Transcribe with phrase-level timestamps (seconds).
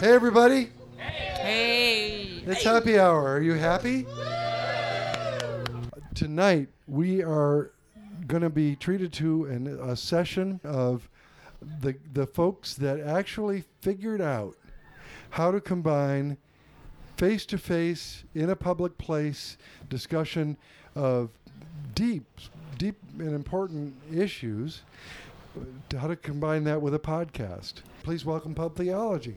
[0.00, 0.70] Hey, everybody.
[0.96, 2.40] Hey.
[2.46, 3.26] It's happy hour.
[3.32, 4.06] Are you happy?
[6.14, 7.72] Tonight, we are
[8.28, 11.08] going to be treated to an, a session of
[11.80, 14.56] the, the folks that actually figured out
[15.30, 16.36] how to combine
[17.16, 19.56] face to face in a public place
[19.90, 20.56] discussion
[20.94, 21.30] of
[21.96, 22.24] deep,
[22.78, 24.82] deep and important issues,
[25.96, 27.82] how to combine that with a podcast.
[28.04, 29.34] Please welcome Pub Theology.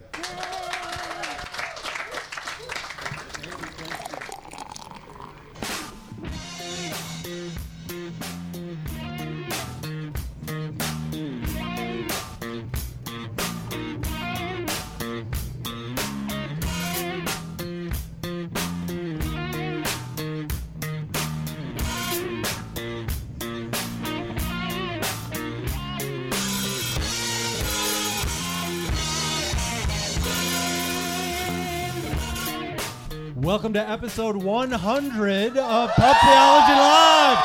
[34.01, 37.37] Episode 100 of Pub Theology Live.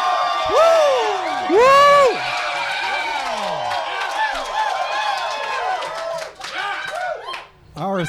[0.48, 1.54] Woo!
[1.54, 2.16] Woo!
[7.76, 8.06] Our,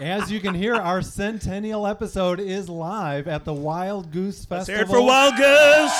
[0.00, 4.80] as you can hear, our centennial episode is live at the Wild Goose Let's Festival.
[4.80, 5.92] it for Wild Goose.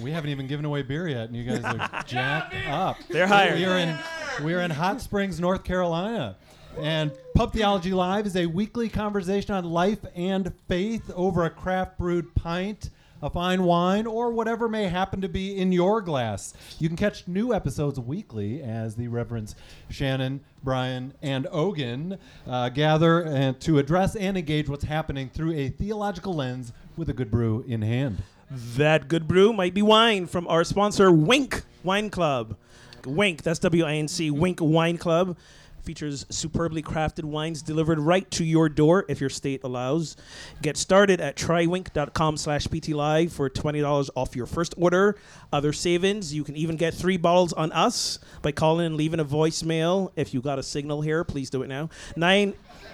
[0.00, 2.98] We haven't even given away beer yet, and you guys are jacked up.
[3.08, 3.60] They're hired.
[3.60, 3.98] Are in
[4.42, 6.36] we are in Hot Springs, North Carolina.
[6.78, 11.98] And Pub Theology Live is a weekly conversation on life and faith over a craft
[11.98, 12.90] brewed pint,
[13.22, 16.54] a fine wine, or whatever may happen to be in your glass.
[16.78, 19.56] You can catch new episodes weekly as the Reverends
[19.90, 25.68] Shannon, Brian, and Ogan uh, gather uh, to address and engage what's happening through a
[25.68, 28.22] theological lens with a good brew in hand.
[28.50, 32.56] That good brew might be wine from our sponsor, Winc Wine Club.
[33.06, 35.36] Winc, that's W I N C, Winc Wine Club.
[35.82, 40.16] Features superbly crafted wines delivered right to your door if your state allows.
[40.60, 45.16] Get started at trywinc.com slash ptlive for $20 off your first order.
[45.52, 49.24] Other savings, you can even get three bottles on us by calling and leaving a
[49.24, 50.12] voicemail.
[50.16, 51.88] If you got a signal here, please do it now.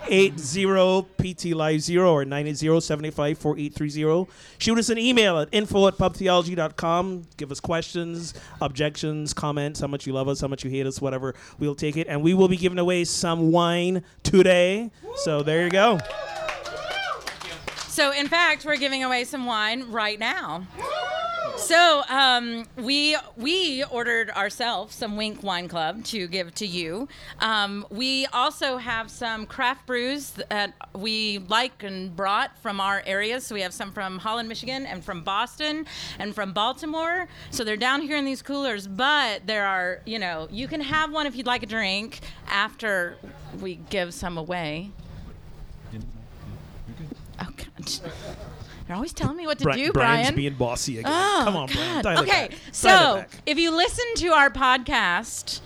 [0.09, 4.33] 980 PT Live 0 or 980 785 4830.
[4.59, 7.25] Shoot us an email at info at pubtheology.com.
[7.37, 11.01] Give us questions, objections, comments, how much you love us, how much you hate us,
[11.01, 11.35] whatever.
[11.59, 12.07] We'll take it.
[12.09, 14.91] And we will be giving away some wine today.
[15.17, 15.99] So there you go.
[17.89, 20.67] So, in fact, we're giving away some wine right now.
[21.57, 27.09] So, um, we we ordered ourselves some Winc Wine Club to give to you.
[27.41, 33.47] Um, we also have some craft brews that we like and brought from our areas.
[33.47, 35.87] So we have some from Holland, Michigan, and from Boston,
[36.19, 37.27] and from Baltimore.
[37.51, 38.87] So they're down here in these coolers.
[38.87, 43.17] But there are, you know, you can have one if you'd like a drink after
[43.61, 44.91] we give some away.
[47.41, 48.01] Oh God!
[48.89, 50.35] You're always telling me what to Bri- do, Brian's Brian.
[50.37, 51.11] being bossy again.
[51.13, 52.03] Oh, Come on, Brian.
[52.03, 52.13] God.
[52.13, 52.51] It okay, back.
[52.51, 53.31] Dial so it back.
[53.47, 55.61] if you listen to our podcast,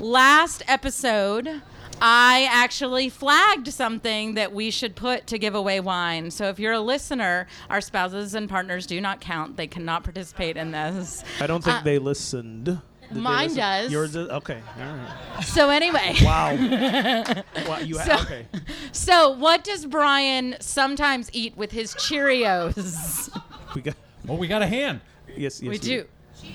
[0.00, 1.60] last episode,
[2.00, 6.30] I actually flagged something that we should put to give away wine.
[6.30, 9.56] So if you're a listener, our spouses and partners do not count.
[9.56, 11.22] They cannot participate in this.
[11.40, 12.80] I don't think uh, they listened.
[13.08, 13.90] Did they mine does.
[13.92, 14.28] Yours does?
[14.28, 14.60] Okay.
[14.78, 15.44] All right.
[15.44, 16.14] So anyway.
[16.22, 16.54] Wow.
[17.68, 18.46] wow you ha- So- okay.
[18.92, 23.28] So what does Brian sometimes eat with his Cheerios?
[23.74, 23.94] We got.
[24.28, 25.00] Oh, we got a hand.
[25.34, 25.70] Yes, yes.
[25.70, 26.04] we do.
[26.38, 26.52] Cheese.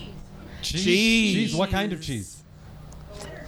[0.61, 0.83] Cheese.
[0.83, 1.55] Cheese.
[1.55, 2.43] What kind of cheese?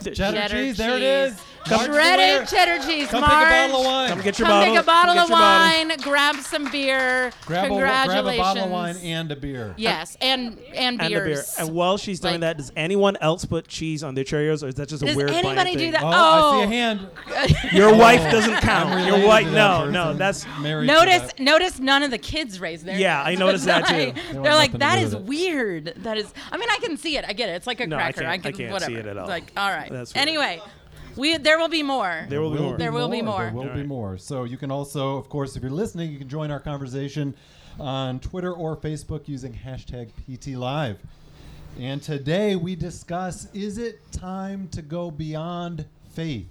[0.02, 0.78] Cheddar, Cheddar cheese.
[0.78, 1.38] There it cheese.
[1.38, 1.46] is.
[1.70, 3.08] Marge Shredded cheddar cheese.
[3.10, 3.32] Come Marge.
[3.32, 4.10] take a bottle of wine.
[4.10, 4.74] Come get your Come bottle.
[4.74, 5.88] take a bottle Get of your bottle.
[5.90, 7.32] wine, grab some beer.
[7.46, 8.24] grab, a, Congratulations.
[8.24, 9.74] grab a bottle of wine and a beer.
[9.78, 11.26] yes, and and And a beer.
[11.26, 11.56] beers.
[11.60, 14.68] And while she's doing Like- that, does anyone else put cheese on their Cheerios, or
[14.68, 15.92] is that just a Does weird Brian anybody do thing?
[15.92, 16.04] that?
[16.04, 16.12] Oh, Oh.
[16.12, 16.70] I see a oh.
[16.70, 17.08] hand.
[17.74, 17.98] Your oh.
[17.98, 18.32] wife Oh.
[18.32, 19.06] doesn't count.
[19.06, 19.94] Your wife, no, person.
[19.94, 20.88] no, that's married.
[20.88, 21.40] to Notice, that.
[21.40, 22.98] notice none of the kids raised their.
[22.98, 23.28] Yeah, hands.
[23.28, 23.94] I noticed that too.
[24.00, 25.94] Like- They They're like, nothing to that do is with it." weird.
[25.98, 26.34] That is.
[26.52, 27.26] I mean, I can see it.
[27.28, 27.54] I get it.
[27.54, 28.22] It's like a No, I cracker.
[28.22, 28.92] can't- I can, can't whatever.
[28.92, 29.28] see it at all.
[29.28, 29.92] Like, all right.
[29.92, 30.28] That's weird.
[30.28, 30.62] anyway,
[31.16, 32.26] we there will be more.
[32.30, 32.78] there will be more.
[32.78, 33.44] There will be more.
[33.46, 33.88] There will be Alright.
[33.88, 34.18] more.
[34.18, 37.36] So you can also, of course, if you're listening, you can join our conversation
[37.80, 40.98] on Twitter or Facebook using hashtag PTLive.
[41.80, 46.48] And today we discuss is it time to go beyond faith,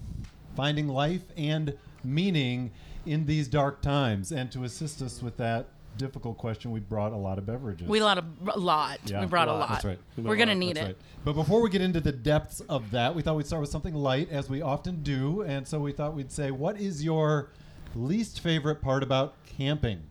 [0.57, 2.71] finding life and meaning
[3.05, 4.33] in these dark times?
[4.33, 5.67] And to assist us with that
[5.99, 7.87] difficult question, we brought a lot of beverages.
[7.89, 9.01] We lot of a lot.
[9.05, 9.61] Yeah, we brought a lot.
[9.61, 9.69] lot.
[9.71, 9.99] That's right.
[10.17, 10.87] We We're gonna need That's it.
[10.89, 10.97] right.
[11.25, 13.95] But before we get into the depths of that, we thought we'd start with something
[13.95, 15.43] light, as we often do.
[15.43, 17.51] And so we thought we'd say, what is your
[17.95, 20.05] least favorite part about camping?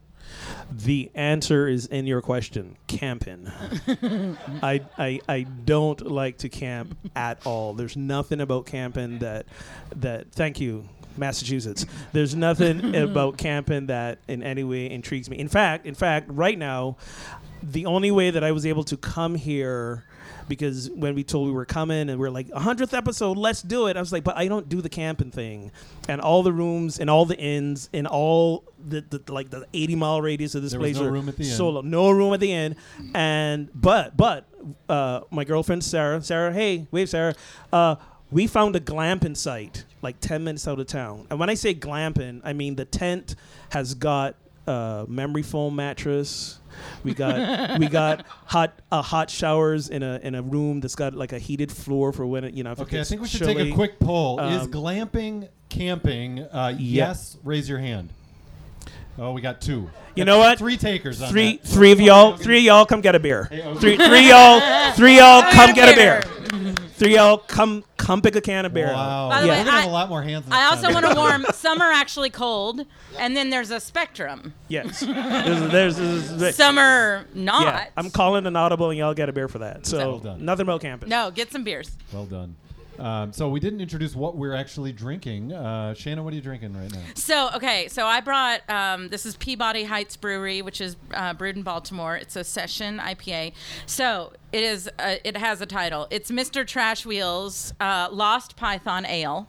[0.69, 3.48] The answer is in your question, camping.
[4.62, 7.74] I, I I don't like to camp at all.
[7.74, 9.45] There's nothing about camping that
[9.95, 11.85] that thank you, Massachusetts.
[12.13, 15.37] There's nothing about camping that in any way intrigues me.
[15.39, 16.97] In fact, in fact, right now,
[17.63, 20.03] the only way that I was able to come here
[20.47, 23.87] because when we told we were coming and we are like 100th episode let's do
[23.87, 25.71] it i was like but i don't do the camping thing
[26.07, 29.95] and all the rooms and all the inns in all the, the like the 80
[29.95, 31.49] mile radius of this There was place no are room at the inn.
[31.49, 32.77] solo no room at the inn
[33.13, 34.47] and but but
[34.87, 37.35] uh, my girlfriend sarah sarah hey wave sarah
[37.73, 37.95] uh,
[38.31, 41.74] we found a glamping site like 10 minutes out of town and when i say
[41.74, 43.35] glamping i mean the tent
[43.69, 44.35] has got
[44.68, 46.59] uh, memory foam mattress
[47.03, 51.13] we got we got hot uh, hot showers in a in a room that's got
[51.13, 53.57] like a heated floor for when it you know Okay, I think we should take
[53.57, 54.39] a quick poll.
[54.39, 56.41] is Um, glamping camping?
[56.44, 56.74] Uh.
[56.77, 58.09] Yes, raise your hand.
[59.18, 59.89] Oh, we got two.
[60.15, 60.59] You Got know what?
[60.59, 61.21] Three takers.
[61.21, 63.47] On Three three of y'all three of y'all come get a beer.
[63.51, 63.75] okay.
[63.79, 66.21] Three three y'all three y'all come get a beer.
[66.99, 67.07] Beer.
[67.09, 68.88] Three y'all come come pick a can of beer.
[68.88, 69.29] Wow.
[69.29, 70.45] By the yeah, way, we're gonna I- have a lot more hands.
[70.49, 71.03] I this also time.
[71.03, 71.45] want to warm.
[71.53, 72.85] Some are actually cold,
[73.19, 74.53] and then there's a spectrum.
[74.67, 74.99] Yes.
[75.07, 77.63] There's, there's, there's- there's- Some are not.
[77.63, 77.88] yeah.
[77.97, 79.85] I'm calling an audible and y'all get a beer for that.
[79.85, 80.45] So Well done.
[80.45, 81.09] nothing about camping.
[81.09, 81.91] no, get some beers.
[82.13, 82.55] Well done.
[82.99, 85.53] Um, so we didn't introduce what we're actually drinking.
[85.53, 87.01] Uh, Shannon, what are you drinking right now?
[87.15, 91.55] So okay, so I brought um, this is Peabody Heights Brewery, which is uh, brewed
[91.57, 92.15] in Baltimore.
[92.15, 93.53] It's a session IPA.
[93.85, 94.89] So it is.
[94.99, 96.07] Uh, it has a title.
[96.09, 96.65] It's Mr.
[96.65, 99.47] Trash Wheels uh, Lost Python Ale.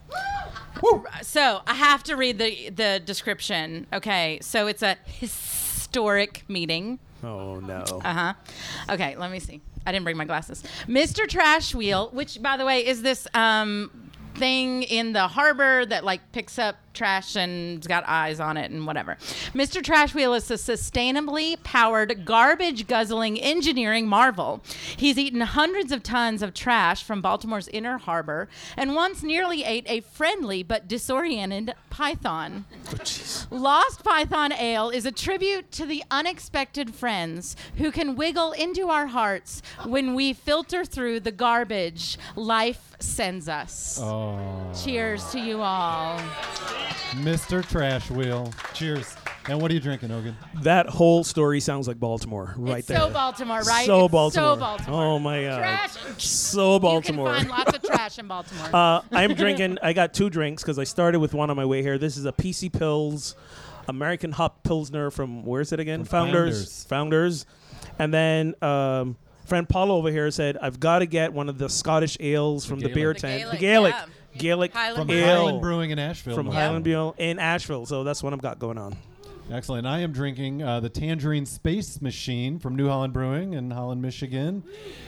[1.22, 3.86] So I have to read the the description.
[3.92, 6.98] Okay, so it's a historic meeting.
[7.22, 7.82] Oh no.
[8.04, 8.34] Uh huh.
[8.90, 9.60] Okay, let me see.
[9.86, 10.62] I didn't bring my glasses.
[10.86, 11.26] Mr.
[11.28, 13.90] Trash Wheel, which by the way is this um
[14.34, 18.70] thing in the harbor that like picks up trash and it's got eyes on it
[18.70, 19.16] and whatever.
[19.54, 19.82] Mr.
[19.82, 24.62] Trash Wheel is a sustainably powered garbage guzzling engineering marvel.
[24.96, 29.84] He's eaten hundreds of tons of trash from Baltimore's inner harbor and once nearly ate
[29.88, 32.64] a friendly but disoriented python.
[32.90, 38.88] Oh, Lost Python Ale is a tribute to the unexpected friends who can wiggle into
[38.88, 43.98] our hearts when we filter through the garbage life sends us.
[44.02, 46.20] Oh, Cheers to you all.
[47.12, 47.66] Mr.
[47.66, 48.52] Trash Wheel.
[48.74, 49.16] Cheers.
[49.48, 50.36] And what are you drinking, Ogan?
[50.62, 52.98] That whole story sounds like Baltimore, right it's there.
[52.98, 53.86] so Baltimore, right?
[53.86, 54.54] So It's Baltimore.
[54.54, 55.02] So Baltimore.
[55.02, 55.58] Oh my god.
[55.58, 56.22] Trash.
[56.22, 57.28] So Baltimore.
[57.30, 58.68] You can find lots of trash in Baltimore.
[58.74, 59.78] Uh, I'm drinking.
[59.82, 61.96] I got two drinks because I started with one on my way here.
[61.96, 63.34] This is a PC Pils,
[63.88, 66.00] American Hop Pilsner from where's it again?
[66.04, 66.84] From Founders.
[66.84, 67.46] Founders.
[67.98, 69.16] And then um,
[69.46, 72.80] friend Paul over here said I've got to get one of the Scottish ales from
[72.80, 72.94] the, Gaelic.
[72.94, 73.38] beer The tent.
[73.40, 73.94] Gaelic, the Gaelic.
[74.38, 75.36] Gaelic Highland From Ale.
[75.36, 76.34] Highland Brewing in Asheville.
[76.34, 76.84] from Highland.
[76.84, 77.86] Buell in Asheville.
[77.86, 78.96] So that's what I've got going on.
[79.50, 79.86] Excellent.
[79.86, 84.62] I am drinking uh, the Tangerine Space Machine from New Holland Brewing in Holland, Michigan.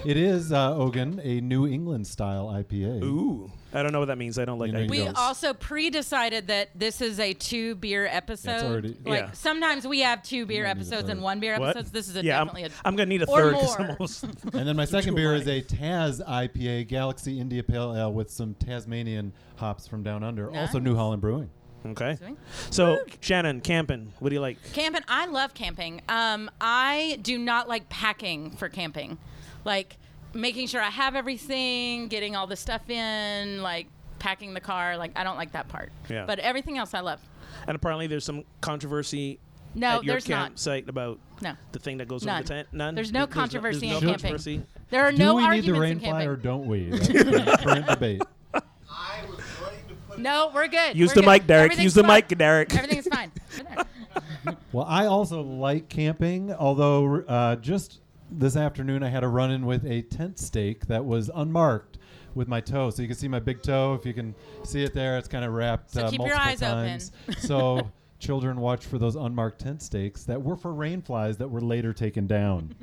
[0.06, 3.02] It is, uh, Ogan, a New England style IPA.
[3.02, 4.38] Ooh, I don't know what that means.
[4.38, 4.90] I don't like You know that.
[4.90, 5.16] we don't.
[5.16, 8.62] also pre-decided that this is a two beer episode.
[8.64, 9.30] already- like Yeah.
[9.32, 11.70] sometimes we have two beer might need a episodes and one beer What?
[11.70, 11.90] episodes.
[11.92, 13.80] This is a yeah, I'm, definitely a I'm gonna need a or third 'cause more.
[13.86, 14.24] I'm almost.
[14.54, 18.54] And then my second beer is a Taz IPA, Galaxy India Pale Ale with some
[18.54, 20.50] Tasmanian hops from down under.
[20.54, 21.50] Also New Holland Brewing.
[21.86, 22.18] Okay.
[22.70, 24.12] So Shannon, camping.
[24.18, 24.58] What do you like?
[24.74, 26.02] Camping, I love camping.
[26.10, 29.16] Um, I do not like packing for camping,
[29.64, 29.96] like
[30.34, 33.86] making sure I have everything, getting all the stuff in, like
[34.18, 34.96] packing the car.
[34.96, 35.90] Like I don't like that part.
[36.08, 36.24] Yeah.
[36.26, 37.20] But everything else I love.
[37.66, 39.38] And apparently, there's some controversy
[39.74, 40.44] No, at your there's not.
[40.48, 41.54] campsite about No.
[41.72, 42.36] the thing that goes None.
[42.36, 42.68] over the tent.
[42.72, 42.94] None.
[42.94, 44.12] There's no There's there's controversy there's in no camping.
[44.22, 44.62] controversy?
[44.90, 46.28] There are Do no we need the arguments rain in fly camping.
[46.28, 46.90] or don't we?
[46.90, 48.22] That's the current debate.
[50.18, 50.96] No, we're good.
[50.96, 51.26] Use We're the good.
[51.30, 51.64] mic, Derek.
[51.66, 52.16] Everything's Use the fine.
[52.28, 52.74] mic, Derek.
[52.76, 53.32] Everything's fine.
[53.56, 53.84] We're there.
[54.72, 59.66] Well, I also like camping, although uh, just this afternoon I had a run in
[59.66, 61.98] with a tent stake that was unmarked
[62.34, 62.90] with my toe.
[62.90, 63.94] So you can see my big toe.
[63.94, 64.34] If you can
[64.64, 66.84] see it there, it's kind of wrapped So uh, keep your multiple eyes open.
[66.84, 67.12] times.
[67.38, 71.60] so children watch for those unmarked tent stakes that were for rain flies that were
[71.60, 72.74] later taken down.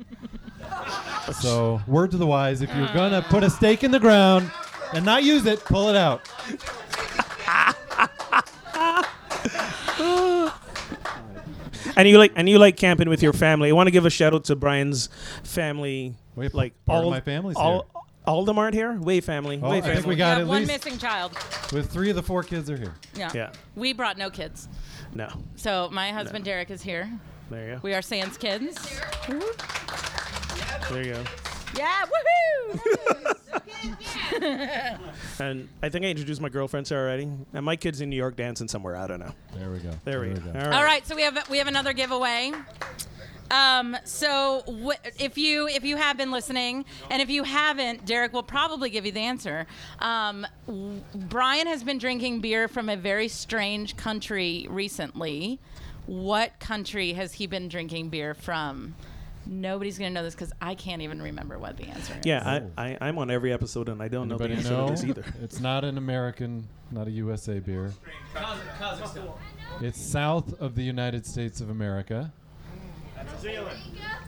[1.40, 4.50] so word to the wise, if you're going to put a stake in the ground
[4.94, 6.28] and not use it, pull it out.
[11.98, 13.70] And you like and you like camping with your family.
[13.70, 15.08] I want to give a shout out to Brian's
[15.42, 16.14] family.
[16.36, 18.02] Wait, like part of all my family's all, here.
[18.24, 18.92] all of them aren't here.
[19.00, 19.58] Way family.
[19.60, 21.32] Oh, Way I think we got Yeah, at one least missing child.
[21.72, 22.94] with three of the four kids are here.
[23.16, 23.32] Yeah.
[23.34, 23.52] Yeah.
[23.74, 24.68] We brought no kids.
[25.12, 25.28] No.
[25.56, 27.10] So my husband Derek is here.
[27.50, 27.80] There you go.
[27.82, 29.00] We are Sans kids.
[30.90, 31.24] There you go.
[31.78, 32.04] Yeah,
[32.72, 33.34] woohoo!
[35.40, 37.28] and I think I introduced my girlfriend to her already.
[37.54, 38.96] And my kid's in New York dancing somewhere.
[38.96, 39.32] I don't know.
[39.54, 39.90] There we go.
[40.04, 40.42] There, we go.
[40.50, 40.74] All right.
[40.74, 42.52] All right, so we have we have another giveaway.
[43.50, 48.32] Um, so w- if you if you have been listening, and if you haven't, Derek
[48.32, 49.66] will probably give you the answer.
[50.00, 55.60] Um, w- Brian has been drinking beer from a very strange country recently.
[56.06, 58.94] What country has he been drinking beer from?
[59.50, 62.26] Nobody's gonna know this because I can't even remember what the answer is.
[62.26, 62.70] Yeah, Oh.
[62.76, 64.86] I, I, I'm on every episode and I don't know the Anybody answer know?
[64.88, 65.24] to this either.
[65.42, 67.92] It's not an American, not a USA beer.
[68.34, 69.32] Kazakhstan.
[69.80, 72.30] It's south of the United States of America.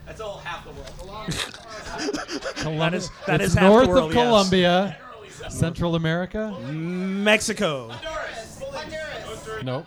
[0.05, 0.91] That's all half the world.
[2.57, 4.23] Colum- is- that it's is half the north world, of yes.
[4.25, 4.97] Colombia,
[5.49, 6.51] Central America.
[6.71, 7.89] Mexico.
[7.89, 8.61] Honduras.
[9.63, 9.85] Nope.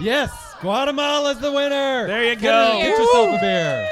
[0.00, 0.30] Yes,
[0.60, 2.06] Guatemala's the winner.
[2.06, 2.78] There you go.
[2.80, 3.88] Get yourself a beer.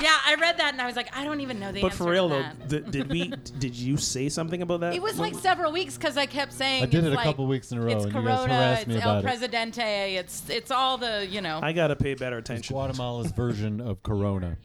[0.00, 0.06] Yay!
[0.06, 2.04] Yeah, I read that and I was like, I don't even know the But answer.
[2.04, 3.28] for real to though, th- did we?
[3.58, 4.94] Did you say something about that?
[4.94, 7.24] It was like several weeks because I kept saying I did it's it a like,
[7.24, 9.18] couple weeks in a row, It's and you Corona, guys harassed it's me El about
[9.18, 9.26] it.
[9.26, 11.60] Presidente, it's it's all the you know.
[11.62, 12.74] I gotta pay better It's attention.
[12.74, 14.56] Guatemala's version of Corona.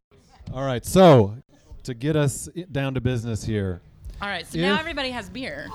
[0.53, 1.35] All right, so
[1.83, 3.81] to get us down to business here,
[4.21, 5.67] all right, so now everybody has beer.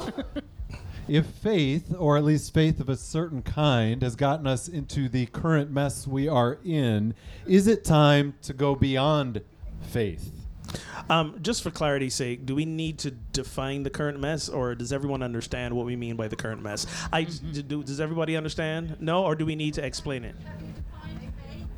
[1.09, 5.26] if faith, or at least faith of a certain kind, has gotten us into the
[5.26, 7.14] current mess we are in,
[7.47, 9.40] is it time to go beyond
[9.83, 10.33] faith?
[11.09, 14.93] Um, just for clarity's sake, do we need to define the current mess, or does
[14.93, 16.87] everyone understand what we mean by the current mess?
[17.13, 18.97] I d- do, does everybody understand?
[19.01, 20.37] No, or do we need to explain it?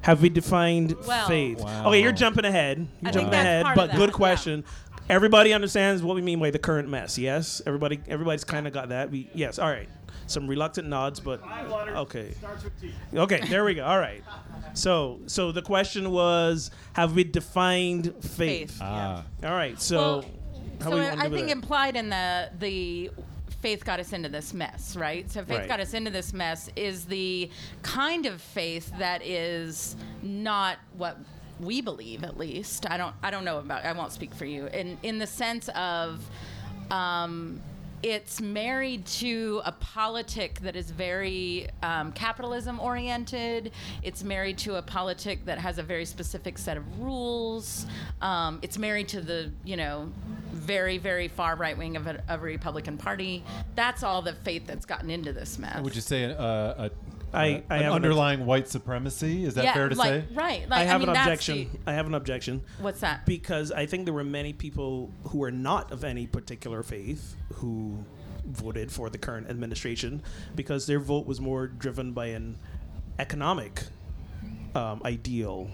[0.02, 1.60] Have we defined Well- faith?
[1.60, 1.88] Wow.
[1.88, 2.78] Okay, you're jumping ahead.
[2.78, 4.64] You're I think jumping that's ahead, part but of good that, question.
[5.08, 7.16] Everybody understands what we mean by the current mess.
[7.18, 8.00] Yes, everybody.
[8.08, 9.10] Everybody's kind of got that.
[9.10, 9.58] We yes.
[9.58, 9.88] All right.
[10.26, 11.40] Some reluctant nods, but
[11.96, 12.34] okay.
[13.14, 13.84] Okay, there we go.
[13.84, 14.22] All right.
[14.74, 18.70] So, so the question was, have we defined faith?
[18.70, 18.78] Faith.
[18.80, 19.80] Ah, All right.
[19.80, 20.24] So, well,
[20.80, 21.50] how so we I think that?
[21.50, 23.10] implied in the the
[23.60, 25.30] faith got us into this mess, right?
[25.30, 25.68] So faith Right.
[25.68, 27.48] got us into this mess is the
[27.82, 31.16] kind of faith that is not what
[31.60, 32.90] we believe at least.
[32.90, 34.66] I don't I don't know about I won't speak for you.
[34.66, 36.24] In in the sense of
[36.90, 37.60] um,
[38.02, 43.70] it's married to a politic that is very um, capitalism oriented.
[44.02, 47.86] It's married to a politic that has a very specific set of rules.
[48.20, 50.10] Um, it's married to the, you know,
[50.52, 53.44] very, very far right wing of a, of a Republican Party.
[53.74, 55.80] That's all the faith that's gotten into this mess.
[55.80, 56.90] would you say a, a,
[57.32, 59.44] I- a- I an have an underlying white supremacy?
[59.44, 60.24] Is that yeah, fair to like, say?
[60.34, 60.68] Right.
[60.68, 61.70] Like, I have mean, an objection.
[61.84, 63.24] the- I have an objection what's that?
[63.26, 68.04] because I think there were many people who are not of any particular faith who
[68.46, 70.20] voted for the current administration
[70.56, 72.58] because their vote was more driven by an
[73.18, 73.82] economic
[74.74, 75.70] um, ideal.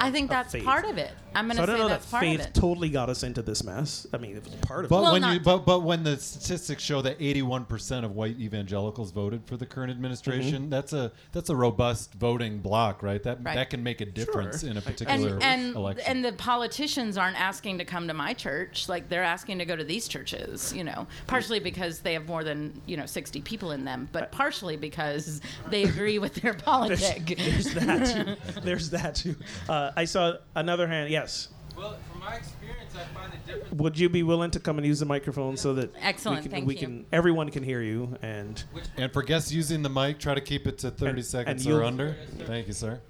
[0.00, 0.64] I think that's faith.
[0.64, 1.12] part of it.
[1.34, 2.54] I'm going So I to don't say know that that's part faith of it.
[2.54, 4.06] totally got us into this mess.
[4.12, 5.02] I mean, it was part of But it.
[5.02, 9.44] Well, when you but but when the statistics show that 81% of white evangelicals voted
[9.46, 10.70] for the current administration, Mm-hmm.
[10.70, 13.22] that's a that's a robust voting block, right?
[13.22, 13.54] That Right.
[13.54, 16.04] that can make a difference in a particular and election.
[16.08, 19.76] and the politicians aren't asking to come to my church like they're asking to go
[19.76, 23.70] to these churches you know partially because they have more than you know 60 people
[23.72, 28.60] in them but partially because they agree with their politic There's that too.
[28.62, 29.36] There's that too.
[29.68, 31.10] Uh, I saw another hand.
[31.18, 31.48] Yes.
[31.76, 33.72] Well, from my experience, I find the difference.
[33.72, 36.50] Would you be willing to come and use the microphone so that Excellent, we can,
[36.50, 36.80] thank we you.
[36.80, 38.62] can everyone can hear you and
[38.96, 41.74] and for guests using the mic, try to keep it to 30 And- seconds and
[41.74, 42.16] or you'll- under.
[42.46, 43.00] Thank you, sir.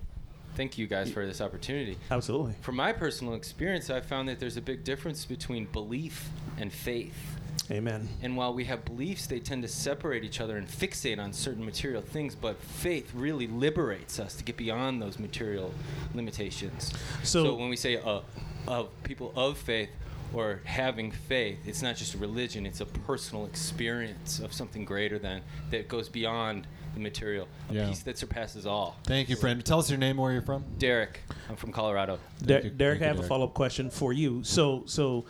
[0.54, 1.96] Thank you guys for this opportunity.
[2.10, 2.54] absolutely.
[2.62, 7.37] From my personal experience, I found that there's a big difference between belief and faith.
[7.70, 8.08] Amen.
[8.22, 11.64] And while we have beliefs, they tend to separate each other and fixate on certain
[11.64, 15.72] material things, but faith really liberates us to get beyond those material
[16.14, 16.92] limitations.
[17.22, 18.20] So- when we say uh,
[18.66, 19.90] of people of faith
[20.32, 25.18] or having faith, it's not just a religion, it's a personal experience of something greater
[25.18, 27.88] than that goes beyond the material, a Yeah.
[27.88, 28.96] peace that surpasses all.
[29.04, 29.62] Thank you, friend.
[29.64, 30.64] Tell us your name, where you're from.
[30.78, 32.18] Derek, I'm from Colorado.
[32.42, 34.42] Der- you- Derek, thank I you, have a follow up question for you.
[34.42, 35.24] So, so,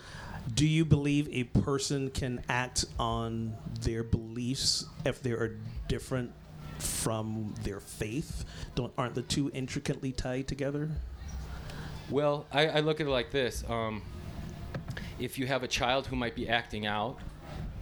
[0.54, 5.56] do you believe a person can act on their beliefs if they are
[5.88, 6.32] different
[6.78, 8.44] from their faith?
[8.74, 10.90] Don't aren't the two intricately tied together?
[12.10, 13.64] Well, I, I look at it like this.
[13.68, 14.02] Um,
[15.18, 17.18] if you have a child who might be acting out,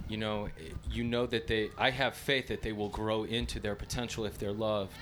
[0.08, 0.48] you know,
[0.90, 1.70] you know that they.
[1.76, 4.92] I have faith that they will grow into their potential if they're loved.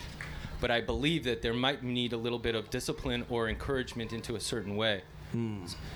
[0.60, 4.34] But I believe that there might need a little bit of discipline or encouragement into
[4.36, 5.02] a certain way.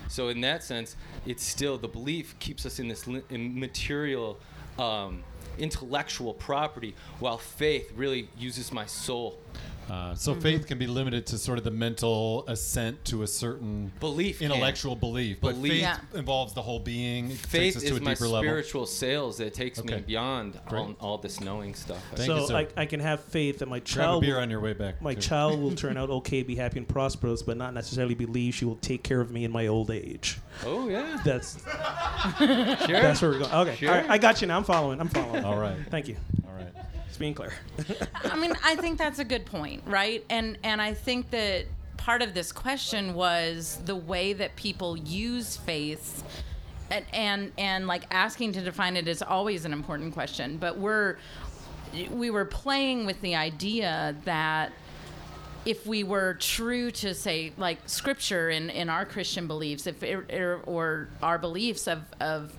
[0.09, 4.39] So in that sense, it's still the belief keeps us in this li- material,
[4.79, 5.23] um,
[5.59, 9.39] intellectual property, while faith really uses my soul
[9.91, 10.41] Uh, so Mm-hmm.
[10.43, 14.51] faith can be limited to sort of the mental assent to a certain Belief can.
[14.53, 15.73] intellectual belief, but Belief.
[15.73, 15.99] faith Yeah.
[16.15, 17.27] involves the whole being.
[17.27, 18.43] It takes Faith us is to a my deeper level.
[18.43, 22.03] spiritual sales that takes me beyond all, all this knowing stuff.
[22.15, 22.57] Thank so you, sir.
[22.57, 25.01] I, I can have faith that my Grab a child beer on your way back.
[25.01, 25.21] my too.
[25.23, 28.77] child will turn out okay, be happy and prosperous, but not necessarily believe she will
[28.77, 30.39] take care of me in my old age.
[30.67, 31.57] oh yeah, That's
[32.39, 32.47] sure.
[32.89, 33.53] that's where we're going.
[33.53, 33.91] Okay, Sure.
[33.91, 34.57] all right, I got you now.
[34.59, 35.01] I'm following.
[35.01, 35.45] I'm following.
[35.45, 35.77] All right.
[35.91, 36.17] Thank you.
[36.47, 36.73] All right.
[37.09, 37.53] It's being clear.
[38.25, 40.25] I mean, I think that's a good point, right?
[40.31, 41.65] And and I think that
[41.97, 46.23] part of this question was the way that people use faith.
[46.91, 51.19] And, and and like asking to define it is always an important question but we're
[52.11, 54.73] we were playing with the idea that
[55.65, 60.25] if we were true to say like scripture in, in our Christian beliefs, if it,
[60.67, 62.55] or our beliefs of, of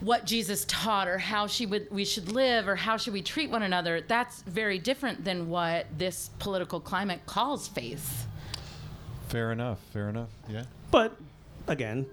[0.00, 3.50] what Jesus taught or how she would we should live or how should we treat
[3.50, 8.26] one another, that's very different than what this political climate calls faith.
[9.28, 9.78] Fair enough.
[9.92, 10.28] Fair enough.
[10.48, 10.64] Yeah.
[10.90, 11.16] But
[11.68, 12.06] again,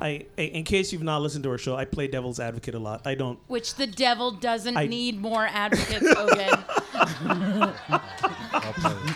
[0.00, 2.78] I I- in case you've not listened to our show, I play devil's advocate a
[2.78, 3.06] lot.
[3.06, 3.38] I don't.
[3.46, 7.74] Which the devil doesn't I- need more advocates, Ogan.
[8.52, 9.14] Well played.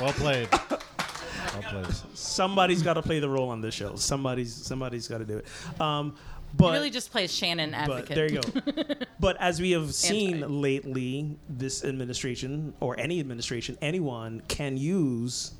[0.00, 0.48] well played.
[0.52, 1.86] Well played.
[2.14, 3.96] Somebody's got to play the role on this show.
[3.96, 5.46] Somebody's somebody's got to do it.
[5.80, 6.14] Um,
[6.52, 8.14] He but really just plays Shannon but advocate.
[8.16, 8.94] there you go.
[9.20, 10.46] but as we have seen Anti.
[10.46, 15.52] lately, this administration or any administration, anyone can use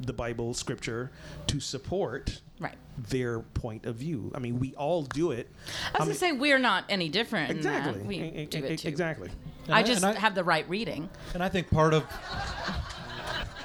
[0.00, 1.10] the Bible, Scripture,
[1.48, 2.74] to support Right.
[3.10, 4.32] their point of view.
[4.34, 5.48] I mean, we all do it.
[5.94, 7.50] I was I gonna say we're not any different.
[7.50, 7.78] in that.
[7.86, 8.02] Exactly.
[8.04, 8.88] We E- do e- it too.
[8.88, 9.30] Exactly.
[9.68, 11.08] I And just and have the right reading.
[11.34, 12.04] And I think part of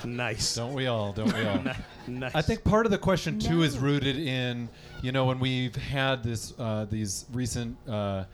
[0.06, 0.56] Nice.
[0.56, 1.14] don't we all?
[1.14, 1.64] Don't we all?
[2.08, 2.36] nice.
[2.36, 4.70] I think part of the question too is rooted in
[5.02, 8.26] you know when we've had this uh, these recent uh,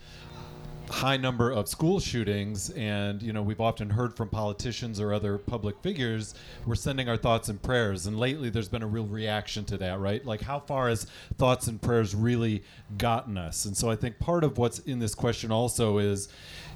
[0.89, 5.37] high number of school shootings and you know we've often heard from politicians or other
[5.37, 6.33] public figures
[6.65, 9.99] we're sending our thoughts and prayers and lately there's been a real reaction to that
[9.99, 11.05] right like how far has
[11.37, 12.63] thoughts and prayers really
[12.97, 16.27] gotten us and so I think part of what's in this question also is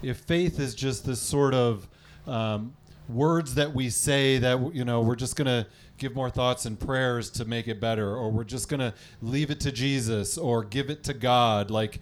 [0.04, 1.88] if faith is just this sort of
[2.28, 2.74] um,
[3.10, 5.68] words that we say that you know we're just gonna
[5.98, 9.60] give more thoughts and prayers to make it better or we're just gonna leave it
[9.60, 12.00] to jesus or give it to god like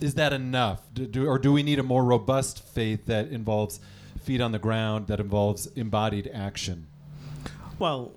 [0.00, 3.78] is that enough do, do, or do we need a more robust faith that involves
[4.24, 6.86] feet on the ground that involves embodied action
[7.78, 8.12] Well,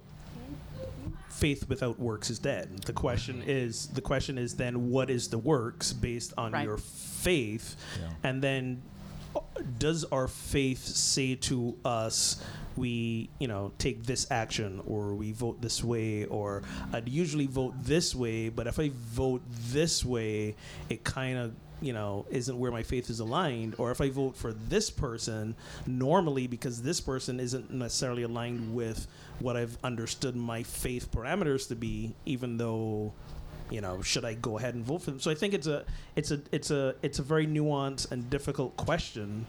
[1.29, 2.79] faith without works is dead.
[2.85, 6.65] The question is the question is then what is the works based on Right.
[6.65, 8.09] your faith, Yeah.
[8.23, 8.81] and then
[9.77, 12.43] does our faith say to us
[12.75, 16.25] we you know take this action or we vote this way?
[16.25, 16.63] Or
[16.93, 20.55] I'd usually vote this way, but if I vote this way,
[20.89, 23.75] it kind of you know isn't where my faith is aligned.
[23.77, 29.07] Or if i vote for this person normally because this person isn't necessarily aligned with
[29.39, 33.13] what i've understood my faith parameters to be even though
[33.69, 35.19] you know should i go ahead and vote for them?
[35.19, 38.75] So i think it's a it's a it's a it's a very nuanced and difficult
[38.77, 39.45] question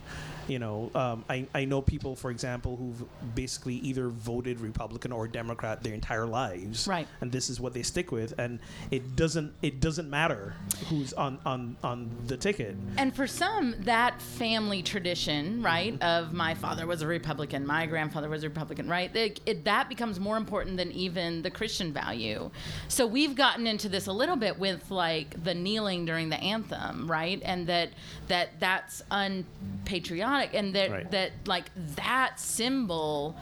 [0.47, 3.03] you know um, I, I know people for example who've
[3.35, 7.07] basically either voted republican or democrat their entire lives Right.
[7.21, 8.59] and this is what they stick with and
[8.91, 10.55] it doesn't it doesn't matter
[10.89, 16.53] who's on on on the ticket And for some, that family tradition, right, of my
[16.53, 20.37] father was a Republican, my grandfather was a Republican, right, it, it, that becomes more
[20.37, 22.49] important than even the Christian value.
[22.87, 27.09] So we've gotten into this a little bit with like the kneeling during the anthem,
[27.09, 27.89] right, and that
[28.27, 31.11] that that's unpatriotic, and that Right.
[31.11, 31.65] that like
[31.95, 33.35] that symbol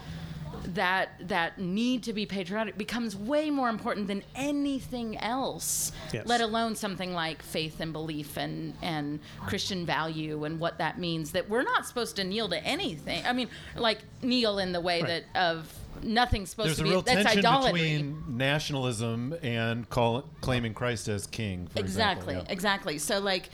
[0.66, 6.26] that that need to be patriotic becomes way more important than anything else Yes.
[6.28, 11.32] let alone something like faith and belief and and christian value and what that means
[11.32, 15.02] that we're not supposed to kneel to anything i mean like kneel in the way
[15.02, 15.24] Right.
[15.34, 19.90] that of nothing's supposed there's to a be real that's tension idolatry between nationalism and
[19.90, 22.54] call, claiming christ as king for exactly example, yeah.
[22.54, 23.50] exactly so like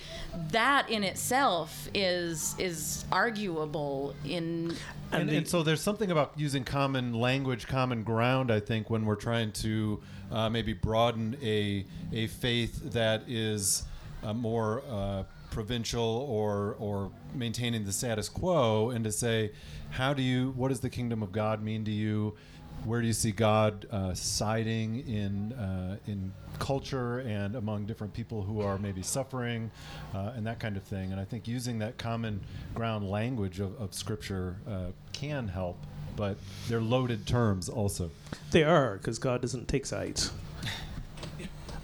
[0.52, 4.76] that in itself is is arguable in
[5.12, 8.52] And, and so there's something about using common language, common ground.
[8.52, 13.84] I think when we're trying to uh, maybe broaden a a faith that is
[14.24, 15.24] uh, more uh,
[15.56, 19.52] provincial or or maintaining the status quo, and to say,
[19.92, 20.52] how do you?
[20.58, 22.36] What does the kingdom of God mean to you?
[22.84, 28.44] Where do you see God uh, siding in uh, in culture and among different people
[28.44, 29.72] who are maybe suffering
[30.14, 31.12] uh, and that kind of thing?
[31.14, 32.42] And I think using that common
[32.74, 35.78] ground language of, of Scripture uh, can help,
[36.18, 36.36] but
[36.68, 38.12] they're loaded terms also.
[38.52, 40.32] They are, because God doesn't take sides.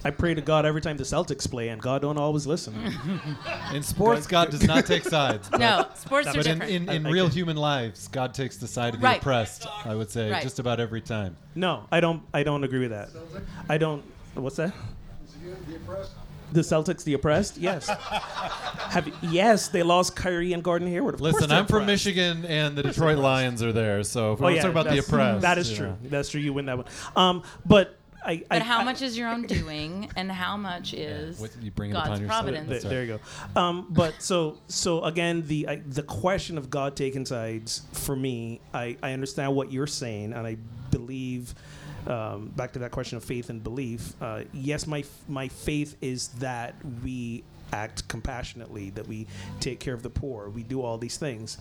[0.04, 2.74] I pray to God every time the Celtics play, and God don't always listen.
[3.74, 5.48] In sports, God does not take sides.
[5.50, 6.72] but- No, sports are But in, different.
[6.72, 9.20] in, in I- I real get- human lives, God takes the side of the Right.
[9.20, 9.68] oppressed.
[9.86, 10.42] I would say Right.
[10.44, 11.38] just about every time.
[11.56, 12.24] no, I don't.
[12.34, 13.10] I don't agree with that.
[13.70, 14.04] I don't.
[14.34, 14.74] What's that?
[16.54, 17.58] The Celtics, the oppressed?
[17.58, 17.88] Yes.
[17.88, 21.14] Have yes, they lost Kyrie and Gordon Hayward.
[21.16, 22.06] Of Listen, I'm from oppressed.
[22.06, 24.04] Michigan, and the Detroit Lions are there.
[24.04, 25.88] So if we Oh yeah, to talk about the that's- oppressed, That is you true.
[25.88, 25.98] know.
[26.04, 26.42] That's true.
[26.42, 26.88] You win that one.
[27.16, 28.44] Um, but I.
[28.50, 31.72] But I, how I- much is your own doing, and how much is What- you
[31.72, 32.44] bring God's upon yourself.
[32.46, 32.82] providence?
[32.84, 33.20] There, there you
[33.56, 33.60] go.
[33.62, 38.62] Um, but so so again, the I, the question of God taking sides for me,
[38.74, 40.58] I, I understand what you're saying, and I
[40.92, 41.54] believe.
[42.08, 44.14] Um, back to that question of faith and belief.
[44.20, 49.28] Uh, yes, my f- my faith is that we act compassionately, that we
[49.60, 51.60] take care of the poor, we do all these things.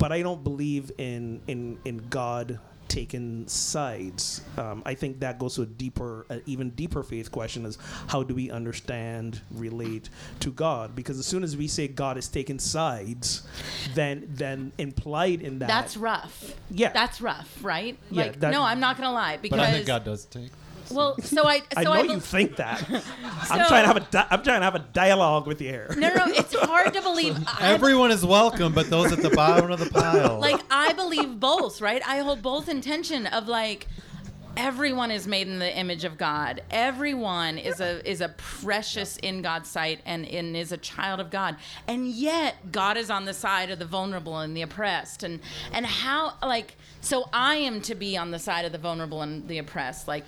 [0.00, 4.40] But I don't believe in in in God taking sides.
[4.56, 8.22] Um, I think that goes to a deeper, uh, even deeper faith question: is how
[8.22, 10.08] do we understand, relate
[10.40, 10.94] to God?
[10.94, 13.46] Because as soon as we say God is taking sides,
[13.94, 16.54] then then implied in that That's rough.
[16.70, 16.92] Yeah.
[16.92, 17.96] That's rough, right?
[18.10, 20.50] Yeah, Like, that- no, I'm not gonna lie because But I think God does take.
[20.90, 22.82] Well, so I so I know I, you think that.
[23.50, 25.88] I'm trying to have a di- I'm trying to have a dialogue with you here.
[25.96, 27.38] no, no, no, it's hard to believe.
[27.60, 30.38] Everyone is welcome, but those at the bottom of the pile.
[30.38, 32.02] like I believe both, right?
[32.06, 33.86] I hold both intention of like
[34.56, 36.62] everyone is made in the image of God.
[36.70, 41.30] Everyone is a is a precious in God's sight and, and is a child of
[41.30, 41.56] God.
[41.86, 45.22] And yet God is on the side of the vulnerable and the oppressed.
[45.22, 45.40] And
[45.72, 49.46] and how like so I am to be on the side of the vulnerable and
[49.46, 50.08] the oppressed.
[50.08, 50.24] Like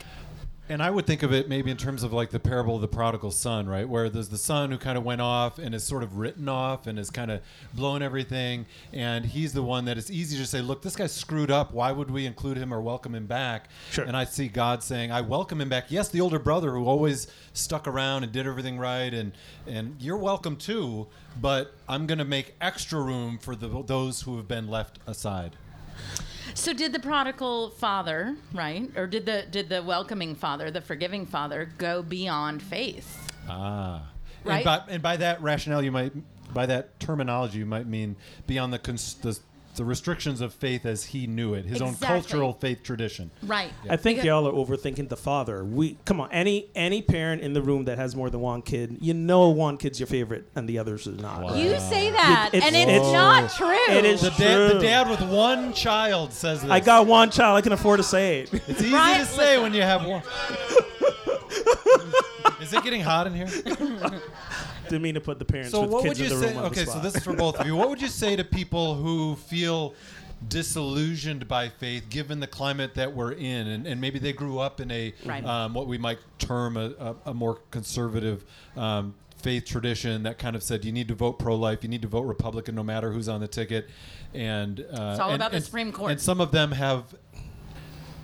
[0.71, 2.89] And I would think of it maybe in terms of like the parable of the
[2.89, 3.89] prodigal son, right?
[3.89, 6.87] Where there's the son who kind of went off and is sort of written off
[6.87, 7.41] and is kind of
[7.73, 8.67] blown everything.
[8.93, 11.73] And he's the one that it's easy to say, look, this guy's screwed up.
[11.73, 13.69] Why would we include him or welcome him back?
[13.91, 14.05] Sure.
[14.05, 15.87] And I see God saying, I welcome him back.
[15.89, 19.15] Yes, the older brother who always stuck around and did everything right.
[19.15, 19.33] And,
[19.67, 21.07] and you're welcome too,
[21.41, 25.57] but I'm going to make extra room for the, those who have been left aside.
[26.55, 28.91] So did the prodigal father, right?
[28.97, 33.31] Or did the did the welcoming father, the forgiving father go beyond faith?
[33.49, 34.11] Ah.
[34.45, 34.57] Right?
[34.57, 36.13] And by, and by that rationale, you might,
[36.55, 39.39] by that terminology, you might mean beyond the, cons- the,
[39.79, 43.31] the restrictions of faith as he knew it, his own cultural faith tradition.
[43.43, 43.71] Right.
[43.89, 45.65] I think y'all are overthinking the father.
[45.65, 48.99] We come on, any any parent in the room that has more than one kid,
[49.01, 51.43] you know one kid's your favorite and the others is not.
[51.43, 51.55] Wow.
[51.55, 53.69] You say that, It's- and it's, it's- not true.
[53.97, 54.37] It is The, da-
[54.67, 54.81] the True.
[54.81, 56.71] dad with one child says this.
[56.71, 57.57] I got one child.
[57.57, 58.53] I can afford to say it.
[58.53, 60.23] It's easy Right, to say when you have one.
[62.61, 63.47] Is it getting hot in here?
[64.91, 66.55] Didn't mean to put the parents So with what kids would you in the say?
[66.55, 67.03] room on the Okay, so spot.
[67.03, 67.77] this is for both of you.
[67.77, 69.95] What would you say to people who feel
[70.49, 74.81] disillusioned by faith, given the climate that we're in, and, and maybe they grew up
[74.81, 75.45] in a Right.
[75.45, 78.45] um, what we might term a, a, a more conservative.
[78.77, 82.09] Um, faith tradition that kind of said you need to vote pro-life, you need to
[82.09, 83.89] vote Republican, no matter who's on the ticket,
[84.35, 86.11] and uh, It's all and- about the Supreme Court.
[86.11, 87.15] And some of them have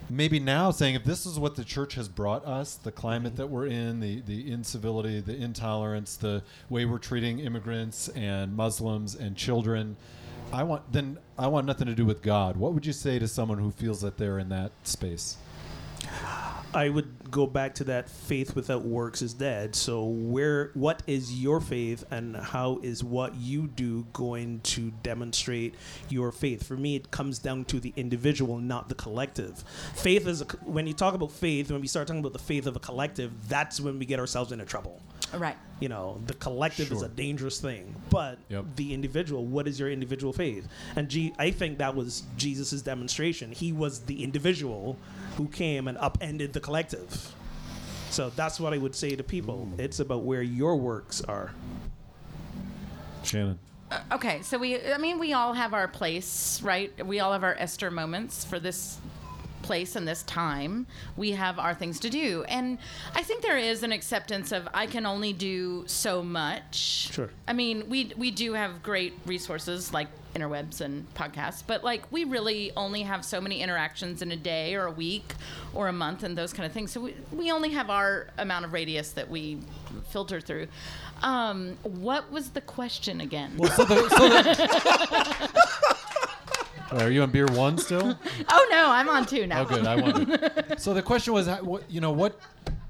[0.09, 3.47] maybe now saying if this is what the church has brought us the climate that
[3.47, 9.35] we're in the, the incivility the intolerance the way we're treating immigrants and muslims and
[9.35, 9.95] children
[10.53, 12.55] i want then i want nothing to do with god.
[12.57, 15.37] What would you say to someone who feels that they're in that space
[16.75, 19.75] I would go back to that faith without works is dead.
[19.75, 25.75] So where what is your faith and how is what you do going to demonstrate
[26.09, 26.67] your faith?
[26.67, 29.63] For me it comes down to the individual, not the collective.
[29.95, 32.67] Faith is a, when you talk about faith, when we start talking about the faith
[32.67, 35.01] of a collective, that's when we get ourselves into trouble.
[35.39, 35.57] right.
[35.81, 38.65] You know, the collective is a dangerous thing, but Yep.
[38.77, 40.67] the individual, what is your individual faith?
[40.95, 43.51] And G- I think that was Jesus' demonstration.
[43.51, 44.97] He was the individual
[45.35, 47.33] who came and upended the collective.
[48.09, 49.67] So that's what I would say to people.
[49.77, 51.51] It's about where your works are.
[53.23, 53.59] shannon
[53.91, 57.05] uh, Okay, so we, I mean, we all have our place, right?
[57.05, 58.97] We all have our Esther moments for this
[59.65, 60.85] place and this time.
[61.17, 62.43] We have our things to do.
[62.47, 62.77] And
[63.15, 67.09] I think there is an acceptance of I can only do so much.
[67.11, 67.29] Sure.
[67.47, 72.25] I mean, we we do have great resources like interwebs and podcasts, but like we
[72.25, 75.33] really only have so many interactions in a day or a week
[75.73, 76.91] or a month and those kind of things.
[76.91, 79.59] So we, we only have our amount of radius that we
[80.09, 80.67] filter through.
[81.23, 83.53] Um, what was the question again?
[83.57, 85.49] well so the, so the
[87.01, 88.17] are you on beer one still
[88.49, 89.61] Oh no, I'm on two now.
[89.61, 89.85] Oh, good.
[89.85, 90.79] I wondered.
[90.79, 92.39] so the question was, how- what, you know, what?